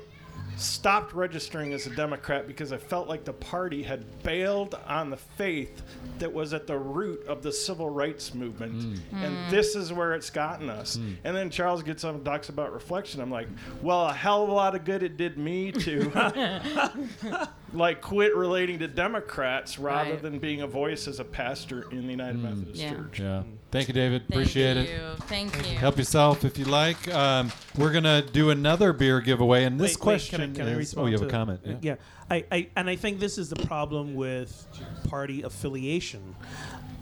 [0.60, 5.18] stopped registering as a Democrat because I felt like the party had bailed on the
[5.18, 5.82] faith
[6.20, 8.74] that was at the root of the civil rights movement.
[8.74, 9.00] Mm.
[9.14, 9.50] And mm.
[9.50, 10.98] this is where it's gotten us.
[10.98, 11.16] Mm.
[11.24, 13.22] And then Charles gets up and talks about reflection.
[13.22, 13.48] I'm like,
[13.82, 18.80] well, a hell of a lot of good it did me to like quit relating
[18.80, 20.22] to Democrats rather Right.
[20.22, 22.90] than being a voice as a pastor in the United Methodist Yeah.
[22.90, 23.20] Church.
[23.20, 23.44] Yeah.
[23.72, 24.22] Thank you, David.
[24.24, 24.82] Thank Appreciate you.
[24.96, 25.24] it.
[25.24, 25.78] Thank you.
[25.78, 27.08] Help yourself if you like.
[27.14, 30.68] Um, we're gonna do another beer giveaway, and this Wait, wait, question can I, can
[30.68, 30.78] I is.
[30.78, 31.60] respond oh, you have to- a comment?
[31.64, 31.76] Yeah.
[31.82, 31.96] Yeah,
[32.32, 34.66] I, I and I think this is the problem with
[35.08, 36.36] party affiliation.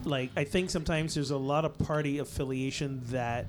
[0.03, 3.47] Like, I think sometimes there's a lot of party affiliation that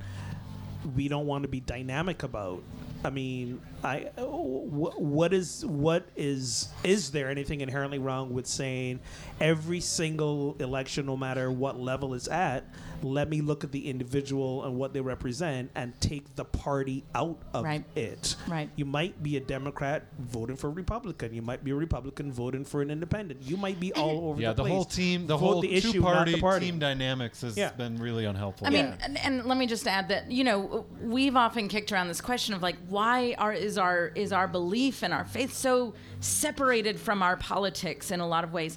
[0.94, 2.62] we don't want to be dynamic about.
[3.04, 9.00] I mean, I wh- what is what is is there anything inherently wrong with saying
[9.40, 12.64] every single election, no matter what level it's at,
[13.02, 17.38] let me look at the individual and what they represent and take the party out
[17.54, 17.84] of Right.
[17.96, 18.36] it.
[18.46, 18.70] Right.
[18.76, 21.34] You might be a Democrat voting for a Republican.
[21.34, 23.42] You might be a Republican voting for an independent.
[23.42, 24.72] You might be all over Yeah, the the place.
[24.72, 26.66] whole team, the Vote whole the issue, two-party the party.
[26.66, 27.70] team dynamics has Yeah.
[27.70, 28.66] been really unhelpful.
[28.66, 28.96] I mean, Yeah.
[29.04, 32.54] and, and let me just add that you know we've often kicked around this question
[32.54, 37.22] of like why are is our is our belief and our faith so separated from
[37.22, 38.76] our politics in a lot of ways.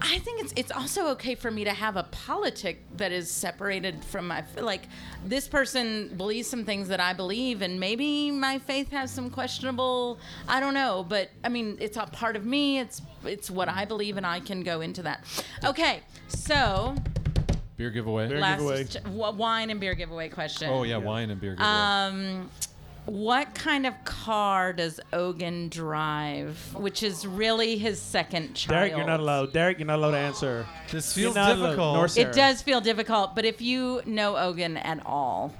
[0.00, 4.04] I think it's it's also okay for me to have a politic that is separated
[4.04, 4.82] from my like
[5.24, 10.18] this person believes some things that I believe and maybe my faith has some questionable
[10.48, 13.84] I don't know but I mean it's a part of me it's it's what I
[13.84, 15.24] believe and I can go into that.
[15.64, 16.00] Okay.
[16.28, 16.94] So,
[17.76, 18.28] beer giveaway.
[18.28, 18.84] Beer last giveaway.
[18.84, 20.68] ch- w- wine and beer giveaway question.
[20.70, 21.68] oh yeah, wine and beer giveaway.
[21.70, 22.50] Um,
[23.06, 26.58] what kind of car does Ogan drive?
[26.74, 28.76] Which is really his second child.
[28.76, 29.52] Derek, you're not allowed.
[29.52, 30.66] Derek, you're not allowed to answer.
[30.90, 32.16] this feels not allowed- difficult.
[32.18, 35.54] It does feel difficult, but if you know Ogan at all,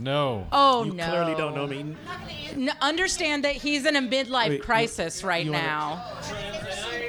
[0.00, 0.46] no.
[0.52, 1.96] oh You no, clearly don't know me.
[2.52, 6.04] N- understand that he's in a midlife Wait, you- crisis right you wanna- now.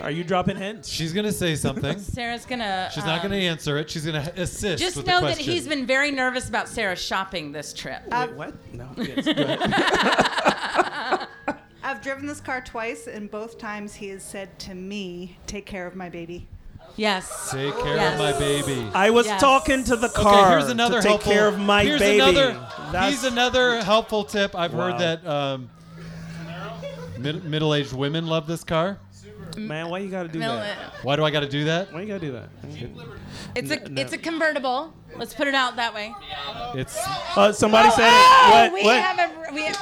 [0.06, 0.88] Are you dropping hints?
[0.88, 1.98] She's gonna say something.
[2.00, 2.90] Sarah's gonna.
[2.94, 3.90] She's not um, gonna answer it.
[3.90, 4.82] She's gonna assist.
[4.82, 5.54] Just with know the that question.
[5.54, 8.04] he's been very nervous about Sarah shopping this trip.
[8.12, 8.54] Wait, what?
[8.74, 8.88] No.
[8.98, 9.28] Yes.
[11.84, 15.88] I've driven this car twice, and both times he has said to me, "Take care
[15.88, 16.48] of my baby."
[16.98, 17.50] yes.
[17.52, 18.14] Take care Yes.
[18.14, 18.88] of my baby.
[18.94, 19.42] I was Yes.
[19.42, 20.34] talking to the car.
[20.34, 21.32] Okay, car here's another to take helpful.
[21.34, 22.20] care of my here's baby.
[22.20, 22.52] Another,
[22.92, 24.56] That's- he's another helpful tip.
[24.56, 24.92] I've Wow.
[24.92, 25.70] heard that um,
[27.18, 29.00] mid- middle-aged women love this car.
[29.58, 29.90] Man.
[29.90, 30.78] Why you gotta do Mil- that?
[31.04, 31.92] Why do I got to do that?
[31.94, 32.50] Why you gotta do that?
[33.56, 34.02] It's a No, no.
[34.02, 34.94] it's a convertible.
[35.18, 36.14] Let's put it out that way.
[36.76, 36.98] It's
[37.36, 38.72] Uh, somebody said Oh, it.
[38.72, 38.74] What?
[38.74, 39.00] we what?
[39.02, 39.76] have a we have,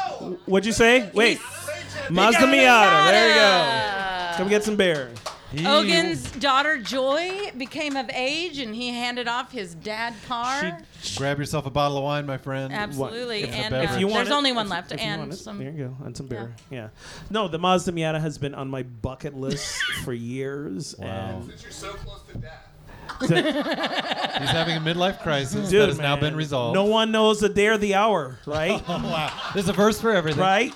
[0.45, 1.09] What'd you say?
[1.13, 1.39] Wait.
[2.09, 3.07] Mazda Miata.
[3.11, 4.37] There you go.
[4.37, 5.11] Come get some beer.
[5.53, 10.79] He, Ogan's daughter Joy became of age, and he handed off his dad car.
[11.15, 12.73] Grab yourself a bottle of wine, my friend.
[12.73, 15.05] Absolutely, It's and uh, If you want there's it- only one if- left, if you
[15.05, 15.57] and want it, some.
[15.59, 16.55] there you go, and some beer.
[16.71, 16.89] Yeah.
[17.29, 20.95] No, the Mazda Miata has been on my bucket list for years.
[20.97, 21.05] Wow.
[21.07, 22.69] And Since you're so close to death.
[23.19, 26.73] He's having a midlife crisis Dude, that has now been resolved.
[26.73, 28.81] No one knows the day or the hour, right?
[28.87, 29.31] Oh, wow.
[29.53, 30.41] There's a verse for everything.
[30.41, 30.73] right?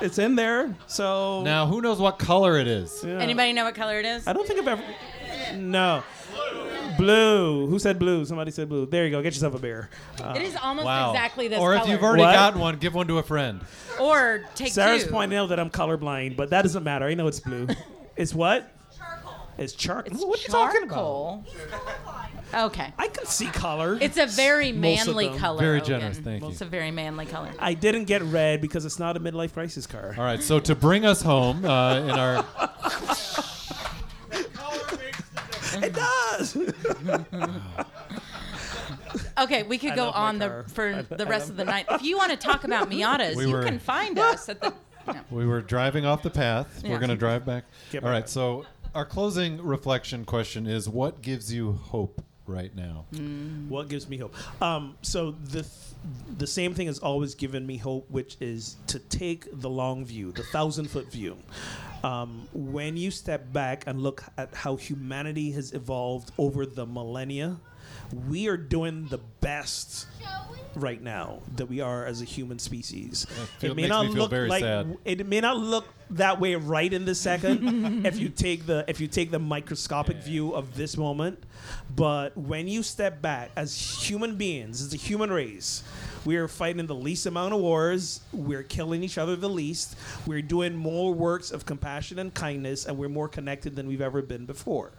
[0.00, 0.74] It's in there.
[0.86, 3.02] So Now, who knows what color it is?
[3.04, 3.18] Yeah.
[3.18, 4.26] Anybody know what color it is?
[4.26, 4.84] I don't think I've ever.
[5.56, 6.02] No.
[6.96, 7.66] Blue.
[7.68, 8.24] Who said blue?
[8.24, 8.86] Somebody said blue.
[8.86, 9.22] There you go.
[9.22, 9.88] Get yourself a beer.
[10.22, 11.10] Uh, It is almost Wow.
[11.12, 11.80] exactly this or color.
[11.80, 12.32] Or if you've already What?
[12.32, 13.60] gotten one, give one to a friend.
[14.00, 15.10] or take Sarah's two.
[15.10, 17.06] pointing out that I'm colorblind, but that doesn't matter.
[17.06, 17.66] I know it's blue.
[18.16, 18.72] it's what?
[19.58, 20.12] It's charcoal.
[20.14, 21.44] It's what are you talking about?
[21.50, 22.66] charcoal.
[22.66, 22.92] Okay.
[22.96, 23.98] I can see color.
[24.00, 25.38] It's a very Most of manly them.
[25.38, 25.58] color.
[25.60, 25.86] Very Ogan.
[26.00, 26.48] generous, thank you.
[26.50, 27.50] It's a very manly color.
[27.58, 30.14] I didn't get red because it's not a midlife crisis car.
[30.16, 32.44] All right, so to bring us home uh, in our
[35.80, 36.56] It does.
[39.38, 40.64] Okay, we could I go love my on the car.
[40.68, 41.86] for I- the rest of the night.
[41.90, 44.74] If you want to talk about Miatas, We you were- can find us at the.
[45.06, 45.14] no.
[45.30, 46.80] we were driving off the path.
[46.82, 46.90] Yeah.
[46.90, 47.64] We're going to drive back.
[47.92, 48.26] Get All back.
[48.26, 48.66] so
[48.98, 53.04] our closing reflection question is what gives you hope right now?
[53.68, 54.34] What gives me hope?
[54.60, 55.72] Um, so the th-
[56.36, 60.32] the same thing has always given me hope, which is to take the long view,
[60.32, 61.36] the thousand foot view.
[62.02, 67.56] Um, when you step back and look at how humanity has evolved over the millennia,
[68.28, 70.06] we are doing the best
[70.74, 73.26] right now that we are as a human species.
[73.58, 74.96] feel- makes me feel very like sad.
[75.04, 79.00] it may not look that way right in this second if you take the if
[79.00, 81.42] you take the microscopic view of this moment.
[81.94, 85.82] But when you step back as human beings as a human race
[86.24, 88.20] we are fighting the least amount of wars.
[88.32, 89.96] We're killing each other the least.
[90.26, 94.22] We're doing more works of compassion and kindness and we're more connected than we've ever
[94.22, 94.92] been before.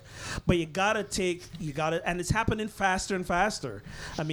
[0.47, 3.83] But you gotta take you gotta and it's happening faster and faster.
[4.17, 4.28] I mean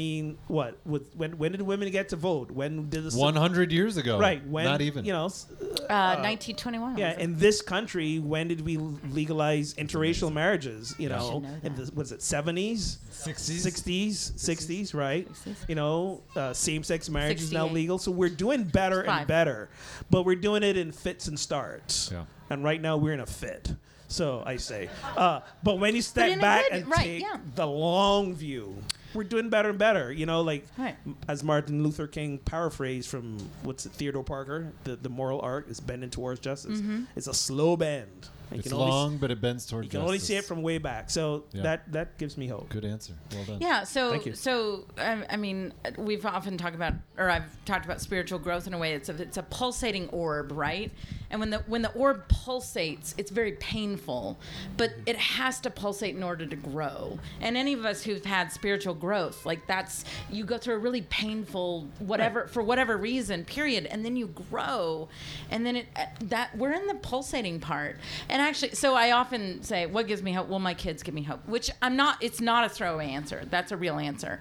[0.46, 4.18] what with when when did women get to vote when did the 100 years ago.
[4.18, 5.04] right when Not even.
[5.04, 5.46] you know s-
[5.88, 6.98] Uh, 1921.
[6.98, 10.94] yeah, in this country, when did we legalize interracial marriages?
[10.98, 13.60] You know, should know in the was it seventies, 60s?
[13.62, 15.28] sixties, sixties, right?
[15.68, 19.68] You know, uh, same-sex marriage is now legal, so we're doing better and better,
[20.10, 22.10] but we're doing it in fits and starts.
[22.12, 22.24] Yeah.
[22.50, 23.74] And right now, we're in a fit.
[24.08, 27.38] So I say, uh, but when you step back good- and right, take yeah.
[27.56, 28.76] the long view,
[29.14, 30.12] we're doing better and better.
[30.12, 30.96] You know, like Right.
[31.28, 35.80] as Martin Luther King paraphrased from what's it, Theodore Parker, the, the moral arc is
[35.80, 36.80] bending towards justice.
[36.80, 37.04] Mm-hmm.
[37.16, 38.28] It's a slow bend.
[38.52, 40.44] You It's can only s- long, but it bends toward you can only see it
[40.44, 41.10] from way back.
[41.10, 41.62] So Yeah.
[41.62, 42.68] that that gives me hope.
[42.68, 43.12] Good answer.
[43.32, 43.58] Well done.
[43.60, 44.34] Yeah, so Thank you.
[44.34, 48.74] so um, I mean, we've often talked about, or I've talked about spiritual growth in
[48.74, 48.92] a way.
[48.94, 50.92] It's a it's a pulsating orb, right?
[51.30, 54.38] And when the when the orb pulsates, it's very painful,
[54.76, 57.18] but it has to pulsate in order to grow.
[57.40, 61.02] And any of us who've had spiritual growth, like that's you go through a really
[61.02, 65.08] painful whatever for whatever reason, period, and then you grow,
[65.50, 67.96] and then it uh, that we're in the pulsating part.
[68.28, 70.48] And actually, so I often say, what gives me hope?
[70.48, 72.22] Well, my kids give me hope, which I'm not.
[72.22, 73.44] It's not a throwaway answer.
[73.50, 74.40] That's a real answer.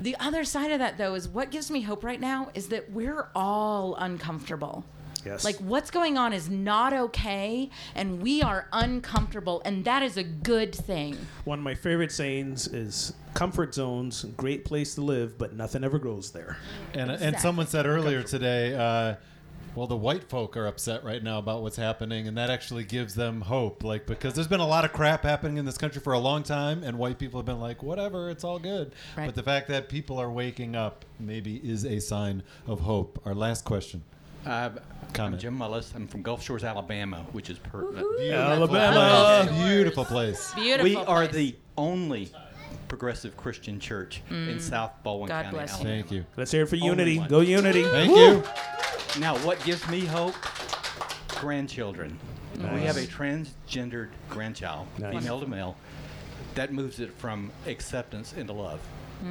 [0.00, 2.90] The other side of that, though, is what gives me hope right now is that
[2.90, 4.84] we're all uncomfortable.
[5.24, 5.44] Yes.
[5.44, 10.22] Like what's going on is not okay, and we are uncomfortable, and that is a
[10.22, 11.18] good thing.
[11.44, 15.98] One of my favorite sayings is comfort zones, great place to live, but nothing ever
[15.98, 16.56] grows there.
[16.94, 19.16] And, and someone said earlier today, uh,
[19.74, 23.14] well, the white folk are upset right now about what's happening, and that actually gives
[23.14, 23.84] them hope.
[23.84, 26.42] Like, because there's been a lot of crap happening in this country for a long
[26.42, 28.92] time, and white people have been like, whatever, it's all good.
[29.16, 29.26] Right.
[29.26, 33.20] But the fact that people are waking up maybe is a sign of hope.
[33.24, 34.02] Our last question.
[34.46, 34.80] Uh, I'm
[35.12, 35.40] Comment.
[35.40, 35.94] Jim Mullis.
[35.94, 38.06] I'm from Gulf Shores, Alabama, which is pertinent.
[38.32, 39.48] Alabama.
[39.66, 40.54] Beautiful place.
[40.54, 40.84] Beautiful.
[40.84, 42.30] We are the only
[42.88, 44.60] progressive Christian church in mm.
[44.60, 45.76] South Baldwin God County, bless you.
[45.76, 45.94] Alabama.
[45.94, 46.24] Thank you.
[46.36, 47.18] Let's hear it for Only unity.
[47.18, 47.28] one.
[47.28, 47.84] Go unity.
[47.84, 48.42] Thank you.
[49.20, 50.34] Now, what gives me hope?
[51.40, 52.18] Grandchildren.
[52.56, 55.14] We have a transgendered grandchild, Nice.
[55.18, 55.76] female to male.
[56.54, 58.80] That moves it from acceptance into love.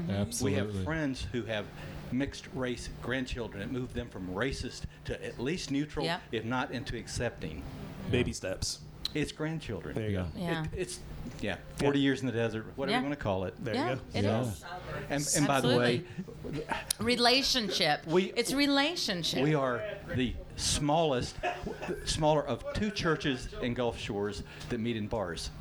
[0.09, 0.51] Absolutely.
[0.61, 1.65] We have friends who have
[2.11, 3.61] mixed race grandchildren.
[3.61, 6.21] It moved them from racist to at least neutral, Yep.
[6.31, 7.61] if not into accepting.
[8.09, 8.79] Baby steps.
[9.13, 9.95] It's grandchildren.
[9.95, 10.25] There you go.
[10.35, 10.63] Yeah.
[10.63, 10.99] It, it's
[11.41, 12.97] yeah, 40 years in the desert, whatever Yeah.
[12.99, 13.53] you want to call it.
[13.63, 14.01] There yeah, you go.
[14.13, 14.41] it Yeah.
[14.41, 14.63] is.
[15.09, 16.03] And, and by the way,
[16.99, 18.05] Relationship.
[18.07, 19.41] We- it's relationship.
[19.43, 19.82] we are
[20.15, 21.36] the smallest,
[22.05, 25.51] smaller of two churches in Gulf Shores that meet in bars.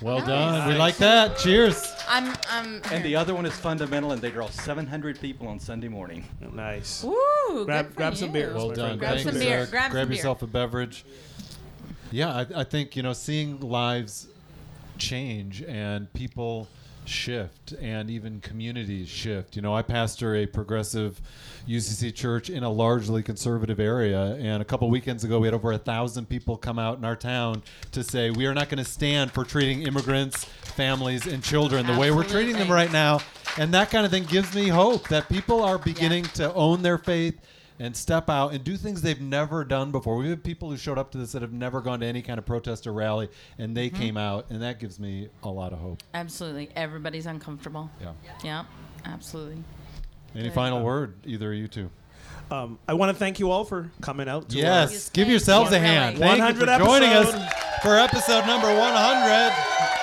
[0.00, 0.26] Well Nice.
[0.28, 0.68] done.
[0.68, 1.38] We like that.
[1.38, 1.90] Cheers.
[2.08, 2.34] I'm.
[2.50, 2.82] I'm.
[2.92, 6.24] And the other one is fundamental, and they draw 700 people on Sunday morning.
[6.52, 7.02] Nice.
[7.02, 8.32] Woo, Grab- good for grab some you.
[8.34, 8.54] beers.
[8.54, 8.76] Well done.
[8.76, 8.98] friend.
[9.00, 9.58] Grab Thanks, some beer.
[9.58, 9.70] Eric.
[9.70, 10.16] Grab some beer.
[10.16, 11.04] yourself a beverage.
[12.12, 14.28] Yeah, I, I think you know seeing lives
[14.98, 16.68] change and people
[17.08, 19.56] shift and even communities shift.
[19.56, 21.20] You know, I pastor a progressive
[21.68, 25.72] UCC church in a largely conservative area, and a couple weekends ago, we had over
[25.72, 28.90] a thousand people come out in our town to say we are not going to
[28.90, 33.20] stand for treating immigrants, families, and children the way we're treating them right now.
[33.58, 36.98] And that kind of thing gives me hope that people are beginning to own their
[36.98, 37.38] faith
[37.78, 40.16] and step out and do things they've never done before.
[40.16, 42.38] We have people who showed up to this that have never gone to any kind
[42.38, 43.94] of protest or rally, and they Mhm.
[43.96, 46.02] came out, and that gives me a lot of hope.
[46.14, 46.70] Absolutely.
[46.74, 47.90] Everybody's uncomfortable.
[48.00, 48.12] Yeah.
[48.42, 48.64] Yeah.
[49.04, 49.62] Absolutely.
[50.34, 50.52] Any Good.
[50.54, 51.90] final word, either of you two?
[52.50, 54.48] Um, I want to thank you all for coming out.
[54.50, 56.18] To Yes, give yourselves a hand.
[56.18, 57.32] Thank you 100 for joining us
[57.82, 59.95] for episode number 100.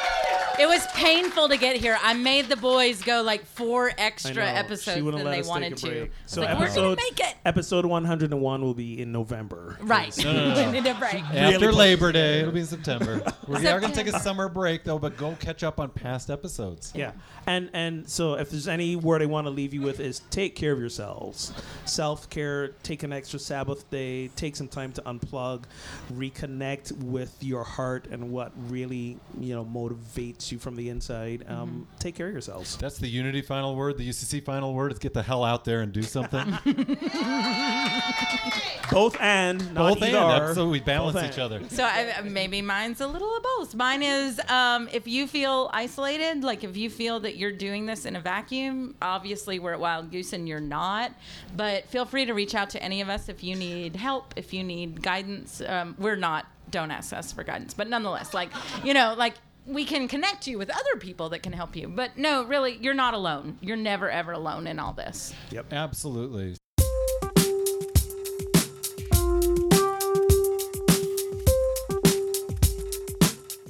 [0.60, 1.98] It was painful to get here.
[2.02, 4.42] I made the boys go like four I extra know.
[4.42, 5.88] episodes She wouldn't than let they us take wanted a to.
[5.88, 6.12] break.
[6.28, 7.36] So like, we're episode gonna make it.
[7.46, 9.78] episode 101 will be in November.
[9.82, 10.16] Right.
[10.24, 10.66] No, no, no.
[10.72, 11.24] we need a break.
[11.24, 13.22] After Really Labor Day, it'll be in September.
[13.46, 16.30] We are going to take a summer break, though, but go catch up on past
[16.30, 16.94] episodes.
[16.96, 17.12] Yeah,
[17.46, 20.56] and and so if there's any word I want to leave you with is take
[20.56, 21.52] care of yourselves.
[21.84, 22.70] Self care.
[22.84, 24.30] Take an extra Sabbath day.
[24.30, 25.64] Take some time to unplug,
[26.14, 31.44] reconnect with your heart and what really you know motivates you from the inside.
[31.48, 32.78] Um, Take care of yourselves.
[32.78, 33.98] That's the Unity final word.
[33.98, 36.58] The UCC final word is get the hell out there and do something.
[38.92, 40.44] Both and not Both either and.
[40.44, 40.54] or.
[40.56, 41.42] So we balance Both each and.
[41.42, 41.70] other.
[41.70, 43.74] So I, maybe mine's a little of both.
[43.76, 48.06] Mine is um, if you feel isolated, like if you feel that you're doing this
[48.06, 51.12] in a vacuum, obviously we're at Wild Goose and you're not.
[51.56, 54.54] But feel free to reach out to any of us if you need help, if
[54.54, 55.62] you need guidance.
[55.66, 56.46] Um, we're not.
[56.70, 58.50] Don't ask us for guidance, but nonetheless, like
[58.84, 59.36] you know, like
[59.66, 61.88] we can connect you with other people that can help you.
[61.88, 63.58] But no, really, you're not alone.
[63.62, 65.34] You're never ever alone in all this.
[65.52, 65.74] Yep.
[65.74, 66.56] Absolutely.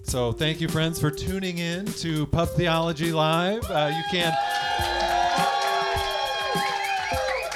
[0.04, 3.64] So thank you, friends, for tuning in to Pub Theology Live.
[3.72, 4.32] Uh, you can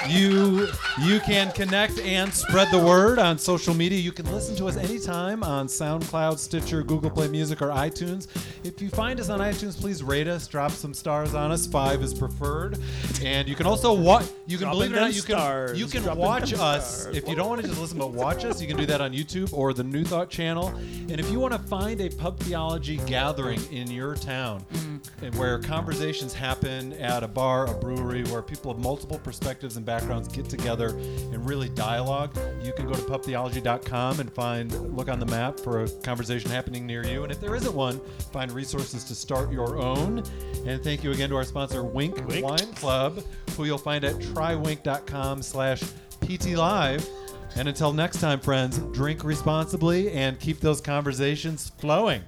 [0.10, 0.68] you
[1.04, 4.00] you can connect and spread the word on social media.
[4.00, 8.28] You can listen to us anytime on SoundCloud, Stitcher, Google Play Music, or iTunes.
[8.64, 11.68] If you find us on iTunes, please rate us, drop some stars on us.
[11.68, 12.80] Five is preferred,
[13.22, 14.26] and you can also watch.
[14.46, 17.16] You can Dropping believe it or not, you can you can dropping watch us stars.
[17.16, 18.62] if you don't want to just listen but watch us.
[18.62, 20.70] You can do that on YouTube or the New Thought channel.
[20.70, 25.26] And if you want to find a pub theology gathering in your town, mm-hmm.
[25.26, 29.86] and where conversations happen at a bar, a brewery, where people of multiple perspectives and
[29.86, 29.97] backgrounds
[30.34, 35.26] get together and really dialogue, you can go to pubtheology.com and find look on the
[35.26, 37.24] map for a conversation happening near you.
[37.24, 38.00] And if there isn't one,
[38.32, 40.24] find resources to start your own.
[40.66, 43.24] And thank you again to our sponsor, Winc, Wine Club,
[43.56, 45.82] who you'll find at trywinc.com slash
[46.22, 47.08] ptlive.
[47.56, 52.22] And until next time, friends, drink responsibly and keep those conversations flowing.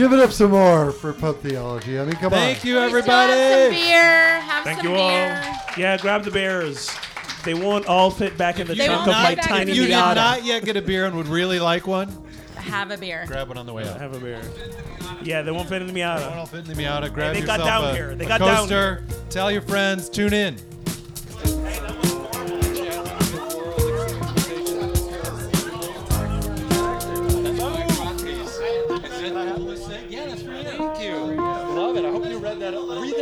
[0.00, 2.00] Give it up some more for Pub Theology.
[2.00, 2.38] I mean, come on.
[2.38, 3.34] Thank you, everybody.
[3.68, 4.40] beer.
[4.40, 5.10] Have Thank some you all.
[5.10, 5.54] beer.
[5.76, 6.90] Yeah, grab the bears.
[7.44, 9.52] They won't all fit back in the They trunk won't of my fit back in
[9.56, 10.14] tiny If you did Miata.
[10.14, 12.08] not yet get a beer and would really like one,
[12.54, 13.24] Have a beer.
[13.26, 14.00] grab one on the way out.
[14.00, 14.40] Have a beer.
[15.22, 16.34] Yeah, they won't fit in the One Miata.
[16.34, 17.12] will fit in the Miata.
[17.12, 18.14] Grab they got yourself down a, here.
[18.14, 19.04] They a got down coaster.
[19.28, 20.08] Tell your friends.
[20.08, 20.56] Tune in.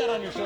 [0.07, 0.38] Pretty.